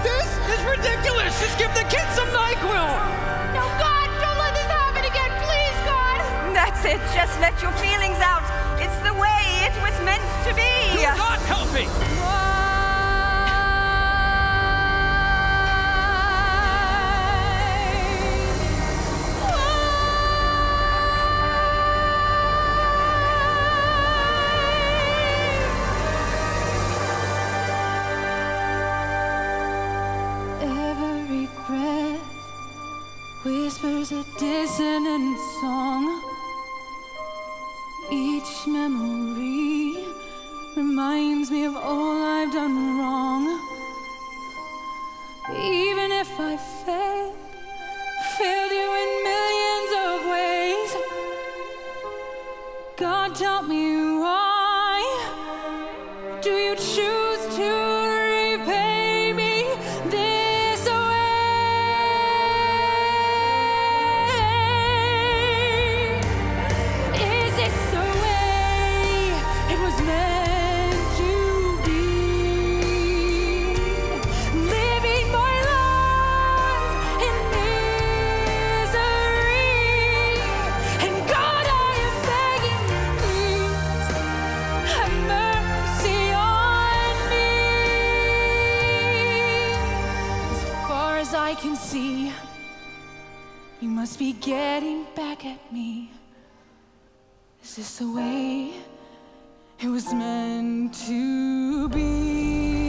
[0.02, 1.38] This is ridiculous.
[1.38, 2.90] Just give the kids some NyQuil.
[3.54, 6.18] No, God, don't let this happen again, please, God.
[6.50, 6.98] That's it.
[7.14, 8.42] Just let your feelings out.
[8.82, 10.66] It's the way it was meant to be.
[10.98, 11.86] You're not helping.
[11.86, 12.55] Every
[35.60, 36.15] song.
[91.76, 92.32] See,
[93.80, 96.10] you must be getting back at me.
[97.62, 98.72] Is this the way
[99.80, 102.85] it was meant to be?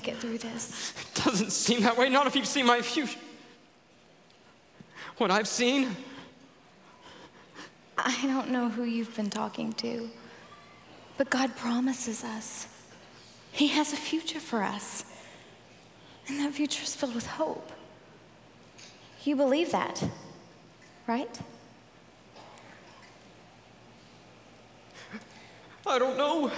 [0.00, 0.94] Make it through this.
[0.98, 3.18] It doesn't seem that way, not if you've seen my future.
[5.18, 5.94] What I've seen,
[7.98, 10.08] I don't know who you've been talking to,
[11.18, 12.66] but God promises us.
[13.52, 15.04] He has a future for us.
[16.28, 17.70] And that future is filled with hope.
[19.24, 20.02] You believe that,
[21.06, 21.38] right?
[25.86, 26.50] I don't know.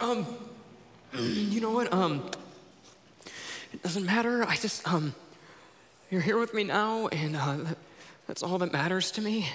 [0.00, 0.26] Um,
[1.14, 1.92] you know what?
[1.92, 2.30] Um,
[3.72, 4.44] it doesn't matter.
[4.44, 5.14] I just, um,
[6.10, 7.56] you're here with me now, and uh,
[8.26, 9.48] that's all that matters to me.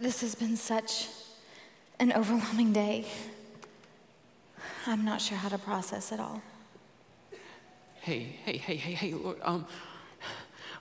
[0.00, 1.08] This has been such
[2.00, 3.06] an overwhelming day.
[4.86, 6.42] I'm not sure how to process it all.
[8.00, 9.64] Hey, hey, hey, hey, hey, look, um,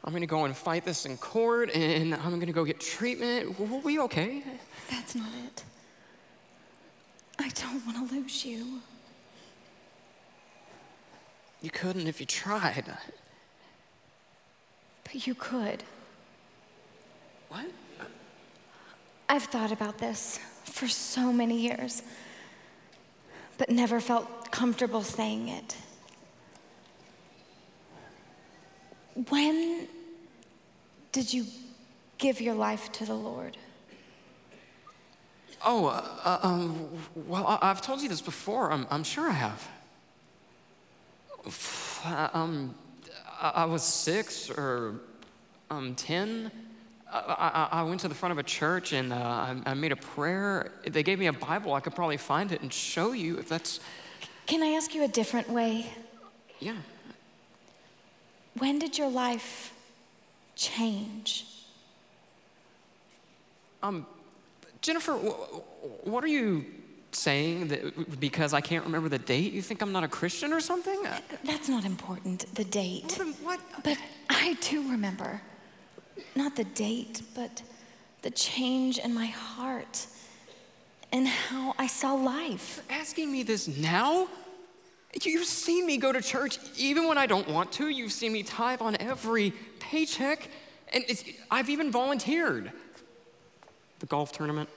[0.04, 3.60] I'm gonna go and fight this in court, and I'm gonna go get treatment.
[3.60, 4.44] We'll be okay.
[4.90, 5.64] That's not it.
[7.42, 8.82] I don't want to lose you.
[11.62, 12.86] You couldn't if you tried.
[15.04, 15.84] But you could.
[17.50, 17.66] What?
[19.28, 22.04] I've thought about this for so many years,
[23.58, 25.76] but never felt comfortable saying it.
[29.30, 29.88] When
[31.12, 31.46] did you
[32.18, 33.58] give your life to the Lord?
[35.64, 36.90] Oh, uh, uh, um,
[37.28, 38.72] well, I've told you this before.
[38.72, 39.68] I'm, I'm sure I have.
[42.04, 42.74] Um,
[43.40, 45.02] I, was six or
[45.70, 46.50] um, ten.
[47.12, 49.92] I, I, I went to the front of a church and uh, I, I made
[49.92, 50.72] a prayer.
[50.84, 51.76] They gave me a Bible.
[51.76, 53.82] I could probably find it and show you if that's.
[54.48, 55.86] Can I ask you a different way?
[56.60, 56.78] Yeah.
[58.58, 59.74] When did your life
[60.56, 61.46] change?
[63.84, 64.08] Um,
[64.82, 66.66] Jennifer, what are you
[67.12, 67.68] saying?
[67.68, 71.06] That because I can't remember the date, you think I'm not a Christian or something?
[71.06, 73.12] Uh, that's not important, the date.
[73.44, 73.60] what?
[73.84, 73.98] But
[74.30, 75.42] I do remember.
[76.36, 77.62] Not the date, but
[78.22, 80.08] the change in my heart
[81.12, 82.82] and how I saw life.
[82.90, 84.28] asking me this now?
[85.24, 87.90] You've seen me go to church even when I don't want to.
[87.90, 90.48] You've seen me tithe on every paycheck.
[90.94, 92.72] And it's, I've even volunteered.
[94.02, 94.68] The golf tournament.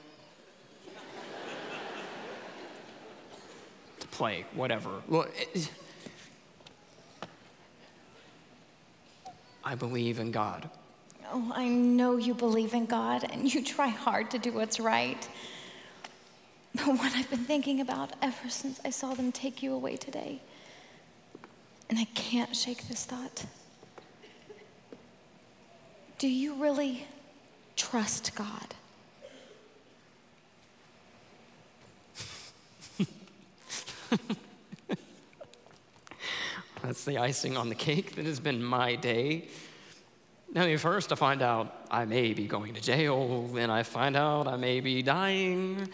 [4.00, 5.00] to play, whatever.
[5.08, 5.70] Look, it-
[9.64, 10.68] I believe in God.
[11.32, 15.26] Oh, I know you believe in God and you try hard to do what's right.
[16.74, 20.42] But what I've been thinking about ever since I saw them take you away today,
[21.88, 23.46] and I can't shake this thought.
[26.18, 27.06] Do you really
[27.74, 28.74] trust God?
[36.82, 39.48] That's the icing on the cake that has been my day.
[40.52, 44.46] Now, first I find out I may be going to jail, then I find out
[44.46, 45.88] I may be dying,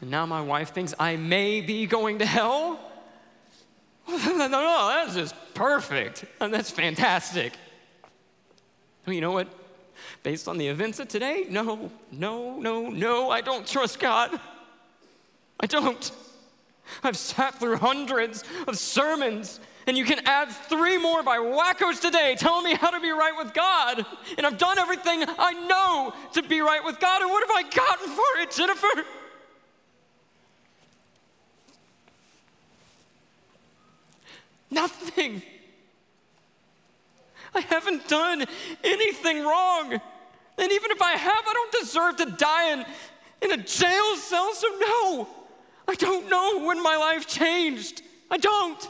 [0.00, 2.78] and now my wife thinks I may be going to hell.
[4.08, 7.54] no, no, no, that's just perfect, and that's fantastic.
[9.06, 9.48] Well, you know what?
[10.22, 14.38] Based on the events of today, no, no, no, no, I don't trust God.
[15.60, 16.10] I don't.
[17.02, 22.36] I've sat through hundreds of sermons, and you can add three more by wackos today
[22.38, 24.04] telling me how to be right with God.
[24.36, 27.62] And I've done everything I know to be right with God, and what have I
[27.68, 29.04] gotten for it, Jennifer?
[34.70, 35.42] Nothing.
[37.54, 38.44] I haven't done
[38.82, 39.92] anything wrong.
[39.92, 42.84] And even if I have, I don't deserve to die in,
[43.42, 45.28] in a jail cell, so no.
[45.86, 48.02] I don't know when my life changed.
[48.30, 48.88] I don't.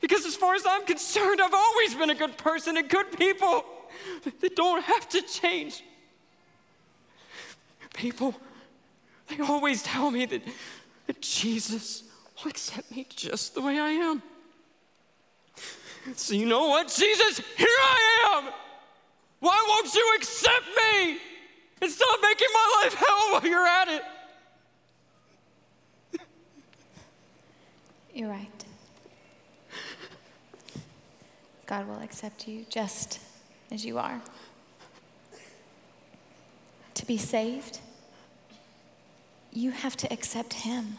[0.00, 3.64] Because as far as I'm concerned, I've always been a good person and good people.
[4.40, 5.82] They don't have to change.
[7.94, 8.34] People,
[9.28, 10.42] they always tell me that,
[11.06, 12.04] that Jesus
[12.42, 14.22] will accept me just the way I am.
[16.16, 17.40] So you know what, Jesus?
[17.56, 18.52] Here I am!
[19.38, 21.18] Why won't you accept me?
[21.80, 24.02] And stop making my life hell while you're at it.
[28.14, 28.64] You're right.
[31.66, 33.20] God will accept you just
[33.70, 34.20] as you are.
[37.02, 37.80] to be saved,
[39.52, 40.98] you have to accept Him.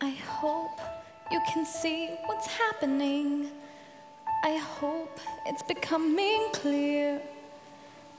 [0.00, 0.80] I hope
[1.32, 3.50] you can see what's happening.
[4.44, 7.20] I hope it's becoming clear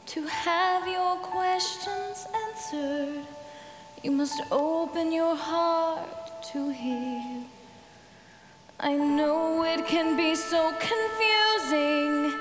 [0.07, 3.25] to have your questions answered.
[4.03, 7.43] You must open your heart to hear.
[8.79, 12.33] I know it can be so confusing.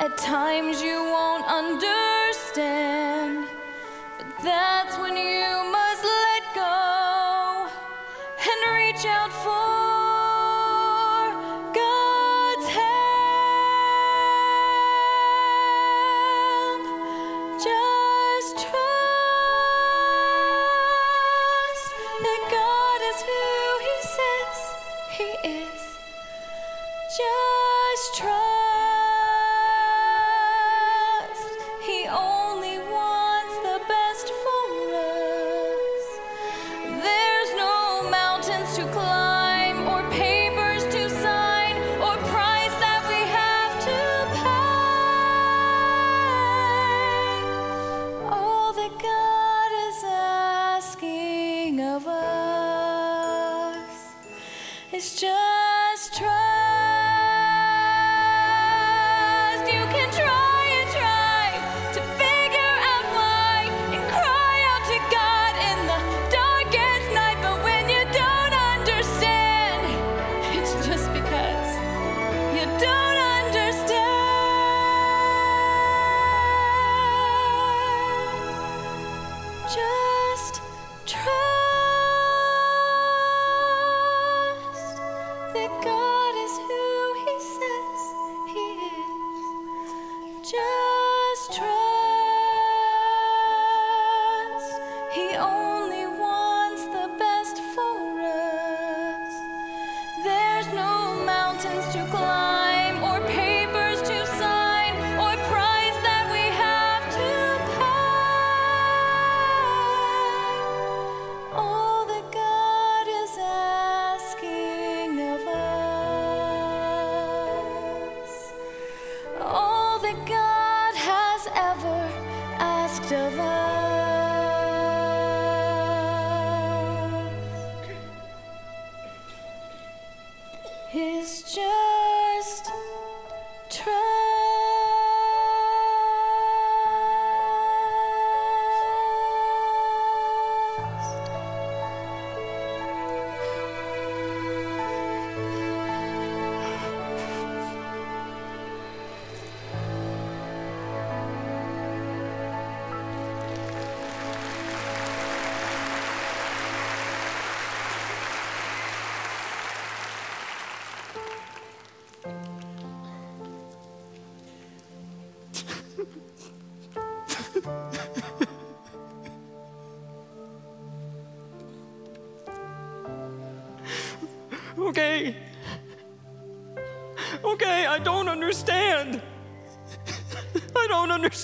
[0.00, 3.46] At times you won't understand.
[4.16, 5.81] But that's when you must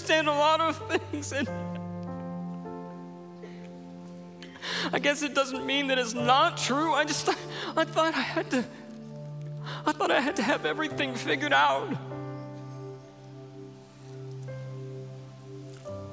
[0.08, 0.76] understand a lot of
[1.10, 1.46] things, and
[4.90, 6.94] I guess it doesn't mean that it's not true.
[6.94, 7.28] I just,
[7.76, 8.64] I thought I had to,
[9.84, 11.94] I thought I had to have everything figured out.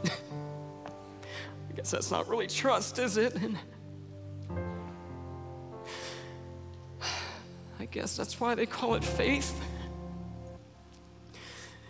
[0.04, 3.34] I guess that's not really trust, is it?
[3.36, 3.58] And
[7.80, 9.58] I guess that's why they call it faith.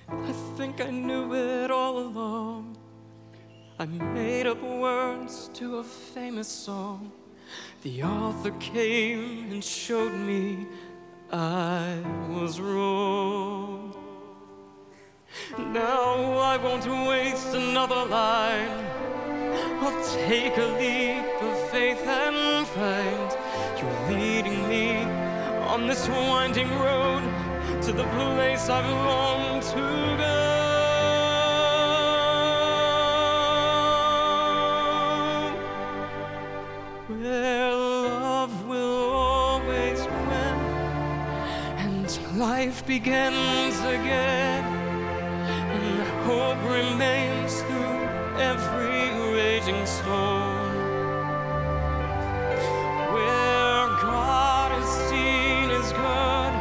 [0.08, 2.78] I think I knew it all along.
[3.78, 7.12] I made up words to a famous song.
[7.82, 10.66] The author came and showed me
[11.30, 11.98] I
[12.30, 13.94] was wrong.
[15.58, 18.86] Now I won't waste another line.
[19.82, 23.30] I'll take a leap of faith and find
[23.78, 25.04] you're leading me
[25.74, 27.24] on this winding road
[27.82, 30.25] to the place I've longed to go.
[42.66, 44.64] Life begins again,
[45.76, 48.00] and hope remains through
[48.42, 49.04] every
[49.36, 50.74] raging storm.
[53.14, 56.54] Where God is seen as good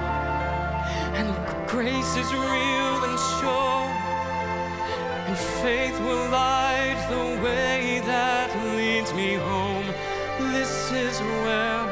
[1.18, 1.28] and
[1.66, 3.88] grace is real and sure,
[5.26, 9.86] and faith will light the way that leads me home.
[10.52, 11.83] This is where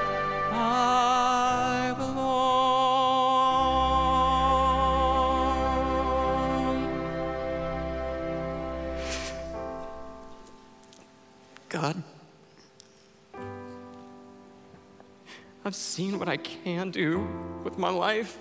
[15.73, 17.27] I've seen what I can do
[17.65, 18.39] with my life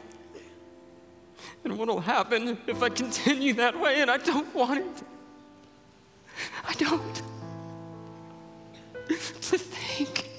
[1.63, 5.03] and what'll happen if I continue that way, and I don't want it.
[6.67, 7.21] I don't.
[9.07, 10.29] To think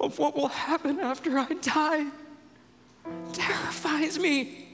[0.00, 2.06] of what will happen after I die
[3.32, 4.66] terrifies me.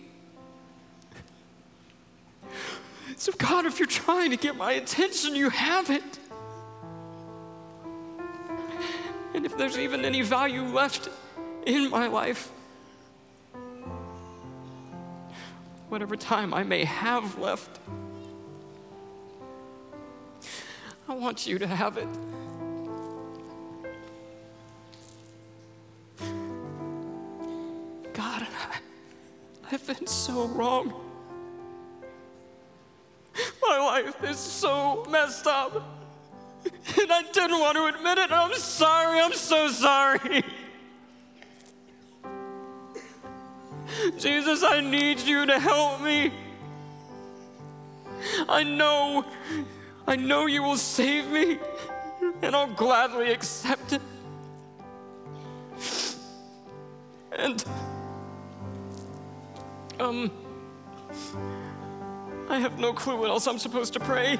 [3.19, 6.03] So, God, if you're trying to get my attention, you have it.
[9.43, 11.09] And if there's even any value left
[11.67, 12.53] in my life,
[15.89, 17.81] whatever time I may have left,
[21.09, 22.07] I want you to have it.
[28.13, 28.47] God,
[29.73, 30.95] I've been so wrong.
[33.61, 36.02] My life is so messed up.
[37.03, 38.31] And I didn't want to admit it.
[38.31, 39.21] I'm sorry.
[39.21, 40.45] I'm so sorry.
[44.19, 46.33] Jesus, I need you to help me.
[48.49, 49.25] I know,
[50.07, 51.59] I know you will save me,
[52.41, 54.03] and I'll gladly accept it.
[57.33, 57.65] And,
[59.99, 60.31] um,
[62.49, 64.39] I have no clue what else I'm supposed to pray.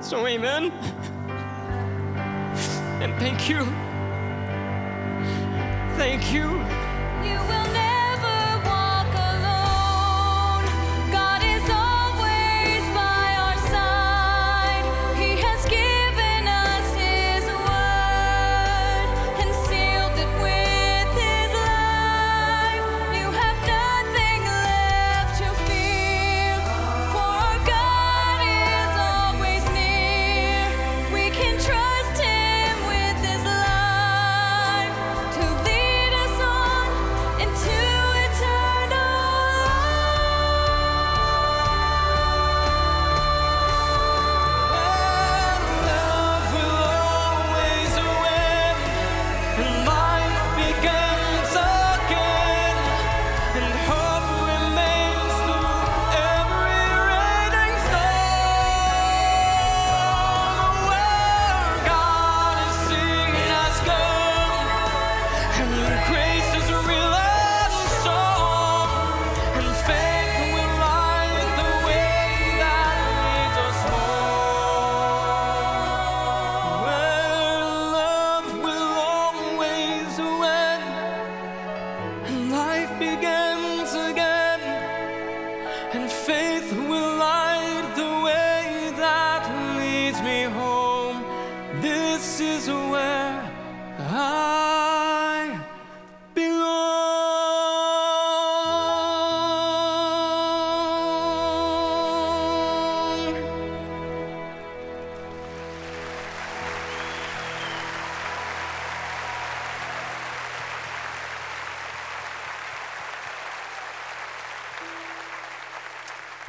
[0.00, 0.72] So, amen.
[3.00, 3.64] And thank you.
[5.96, 6.59] Thank you.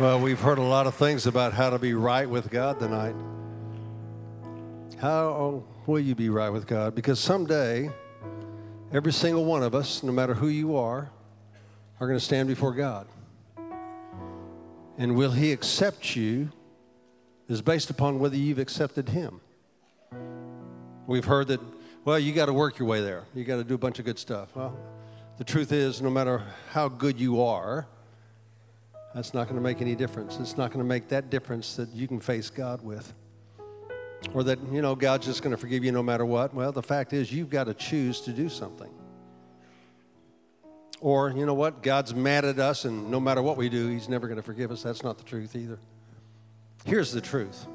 [0.01, 3.13] Well, we've heard a lot of things about how to be right with God tonight.
[4.99, 6.95] How will you be right with God?
[6.95, 7.87] Because someday,
[8.91, 11.11] every single one of us, no matter who you are,
[11.99, 13.05] are going to stand before God.
[14.97, 16.49] And will He accept you
[17.47, 19.39] is based upon whether you've accepted Him.
[21.05, 21.59] We've heard that,
[22.05, 23.25] well, you got to work your way there.
[23.35, 24.49] You got to do a bunch of good stuff.
[24.55, 24.75] Well,
[25.37, 26.41] the truth is, no matter
[26.71, 27.85] how good you are,
[29.13, 30.37] that's not going to make any difference.
[30.39, 33.13] It's not going to make that difference that you can face God with.
[34.33, 36.53] Or that, you know, God's just going to forgive you no matter what.
[36.53, 38.89] Well, the fact is, you've got to choose to do something.
[41.01, 41.81] Or, you know what?
[41.81, 44.71] God's mad at us, and no matter what we do, He's never going to forgive
[44.71, 44.83] us.
[44.83, 45.79] That's not the truth either.
[46.85, 47.65] Here's the truth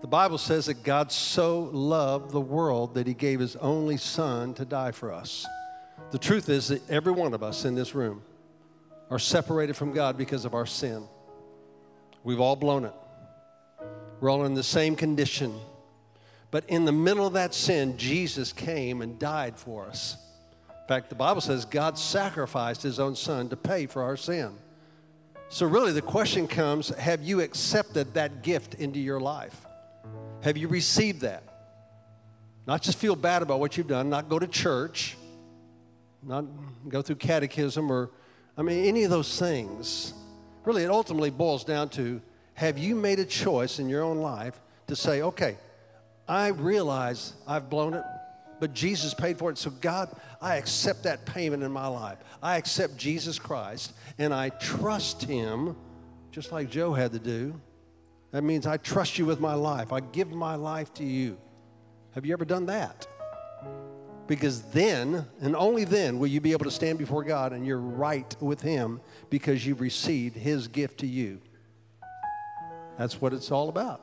[0.00, 4.52] the Bible says that God so loved the world that He gave His only Son
[4.54, 5.46] to die for us.
[6.10, 8.22] The truth is that every one of us in this room
[9.12, 11.04] are separated from God because of our sin.
[12.24, 12.94] We've all blown it.
[14.20, 15.54] We're all in the same condition.
[16.50, 20.16] But in the middle of that sin, Jesus came and died for us.
[20.70, 24.54] In fact, the Bible says God sacrificed his own son to pay for our sin.
[25.50, 29.66] So, really, the question comes have you accepted that gift into your life?
[30.40, 31.42] Have you received that?
[32.66, 35.18] Not just feel bad about what you've done, not go to church,
[36.22, 36.46] not
[36.88, 38.10] go through catechism or,
[38.56, 40.14] I mean, any of those things.
[40.64, 42.20] Really, it ultimately boils down to
[42.54, 45.56] have you made a choice in your own life to say, okay,
[46.28, 48.04] I realize I've blown it,
[48.60, 49.58] but Jesus paid for it.
[49.58, 52.18] So, God, I accept that payment in my life.
[52.42, 55.76] I accept Jesus Christ and I trust Him,
[56.30, 57.60] just like Joe had to do.
[58.30, 59.92] That means I trust you with my life.
[59.92, 61.38] I give my life to you.
[62.12, 63.06] Have you ever done that?
[64.32, 67.76] Because then, and only then, will you be able to stand before God and you're
[67.76, 71.42] right with Him because you've received His gift to you.
[72.96, 74.00] That's what it's all about.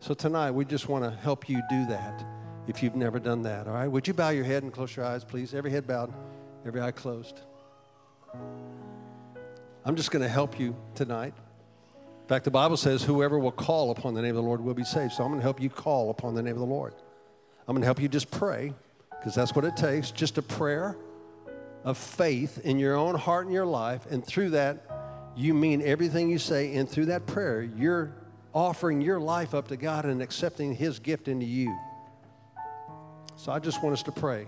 [0.00, 2.24] So tonight, we just want to help you do that
[2.66, 3.86] if you've never done that, all right?
[3.86, 5.52] Would you bow your head and close your eyes, please?
[5.52, 6.14] Every head bowed,
[6.64, 7.38] every eye closed.
[9.84, 11.34] I'm just going to help you tonight.
[12.22, 14.72] In fact, the Bible says, whoever will call upon the name of the Lord will
[14.72, 15.12] be saved.
[15.12, 16.94] So I'm going to help you call upon the name of the Lord.
[17.68, 18.72] I'm going to help you just pray,
[19.26, 20.96] because that's what it takes just a prayer
[21.82, 24.06] of faith in your own heart and your life.
[24.08, 24.86] And through that,
[25.34, 26.76] you mean everything you say.
[26.76, 28.14] And through that prayer, you're
[28.54, 31.76] offering your life up to God and accepting His gift into you.
[33.36, 34.46] So I just want us to pray.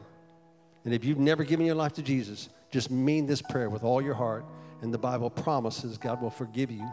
[0.85, 4.01] And if you've never given your life to Jesus, just mean this prayer with all
[4.01, 4.45] your heart.
[4.81, 6.89] And the Bible promises God will forgive you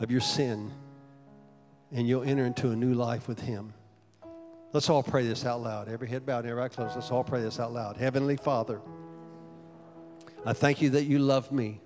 [0.00, 0.72] of your sin
[1.92, 3.74] and you'll enter into a new life with Him.
[4.76, 5.88] Let's all pray this out loud.
[5.88, 6.96] Every head bowed, every eye closed.
[6.96, 7.96] Let's all pray this out loud.
[7.96, 8.82] Heavenly Father,
[10.44, 11.80] I thank you that you love me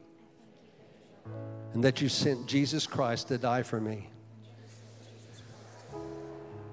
[1.72, 4.08] and that you sent Jesus Christ to die for me.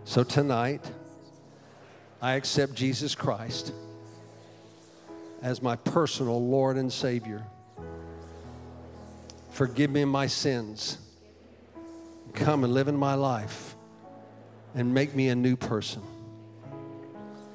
[0.06, 0.84] So tonight,
[2.20, 3.72] I accept Jesus Christ
[5.44, 7.46] as my personal Lord and Savior.
[9.52, 10.98] Forgive me my sins.
[12.34, 13.67] Come and live in my life
[14.76, 16.02] and make me a new person.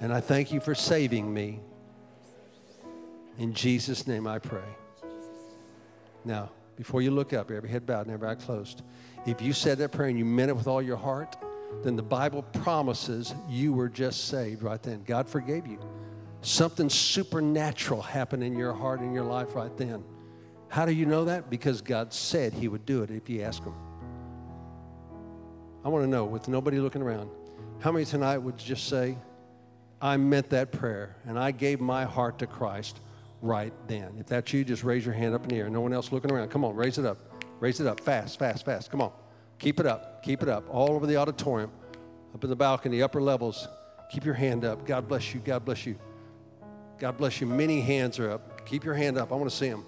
[0.00, 1.60] And I thank you for saving me.
[3.38, 4.60] In Jesus' name I pray.
[6.24, 8.82] Now, before you look up, every head bowed and every eye closed,
[9.26, 11.36] if you said that prayer and you meant it with all your heart,
[11.82, 15.02] then the Bible promises you were just saved right then.
[15.04, 15.78] God forgave you.
[16.42, 20.02] Something supernatural happened in your heart and your life right then.
[20.68, 21.48] How do you know that?
[21.48, 23.74] Because God said He would do it if you ask Him.
[25.84, 27.30] I want to know, with nobody looking around,
[27.80, 29.18] how many tonight would just say,
[30.00, 33.00] I meant that prayer and I gave my heart to Christ
[33.40, 34.14] right then?
[34.18, 35.68] If that's you, just raise your hand up in the air.
[35.68, 36.48] No one else looking around.
[36.50, 37.18] Come on, raise it up.
[37.60, 38.90] Raise it up fast, fast, fast.
[38.90, 39.12] Come on.
[39.58, 40.22] Keep it up.
[40.22, 40.64] Keep it up.
[40.68, 41.70] All over the auditorium,
[42.34, 43.68] up in the balcony, upper levels.
[44.10, 44.86] Keep your hand up.
[44.86, 45.40] God bless you.
[45.40, 45.96] God bless you.
[46.98, 47.46] God bless you.
[47.46, 48.66] Many hands are up.
[48.66, 49.32] Keep your hand up.
[49.32, 49.84] I want to see them.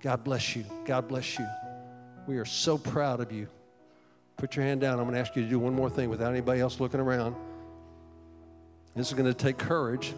[0.00, 0.64] God bless you.
[0.84, 1.46] God bless you.
[2.26, 3.48] We are so proud of you.
[4.42, 4.98] Put your hand down.
[4.98, 7.36] I'm going to ask you to do one more thing without anybody else looking around.
[8.96, 10.14] This is going to take courage,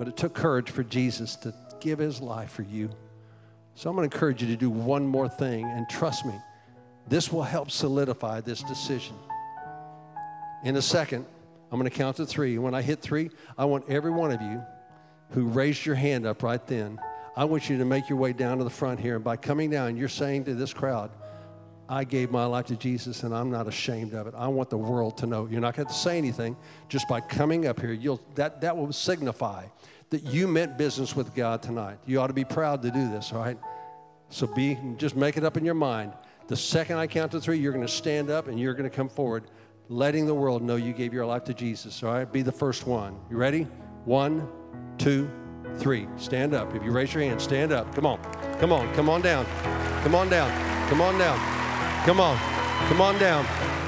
[0.00, 2.90] but it took courage for Jesus to give his life for you.
[3.76, 6.34] So I'm going to encourage you to do one more thing, and trust me,
[7.06, 9.14] this will help solidify this decision.
[10.64, 11.24] In a second,
[11.70, 12.58] I'm going to count to three.
[12.58, 14.60] When I hit three, I want every one of you
[15.30, 16.98] who raised your hand up right then,
[17.36, 19.14] I want you to make your way down to the front here.
[19.14, 21.12] And by coming down, you're saying to this crowd,
[21.88, 24.34] I gave my life to Jesus and I'm not ashamed of it.
[24.36, 25.46] I want the world to know.
[25.50, 26.56] You're not going to say anything.
[26.88, 29.64] Just by coming up here, you'll, that, that will signify
[30.10, 31.98] that you meant business with God tonight.
[32.06, 33.58] You ought to be proud to do this, all right?
[34.28, 36.12] So be, just make it up in your mind.
[36.48, 38.94] The second I count to three, you're going to stand up and you're going to
[38.94, 39.44] come forward,
[39.88, 42.30] letting the world know you gave your life to Jesus, all right?
[42.30, 43.18] Be the first one.
[43.30, 43.66] You ready?
[44.04, 44.48] One,
[44.98, 45.30] two,
[45.76, 46.06] three.
[46.16, 46.74] Stand up.
[46.74, 47.94] If you raise your hand, stand up.
[47.94, 48.22] Come on.
[48.58, 48.92] Come on.
[48.94, 49.46] Come on down.
[50.02, 50.88] Come on down.
[50.88, 51.61] Come on down.
[52.04, 52.36] Come on.
[52.88, 53.81] Come on down.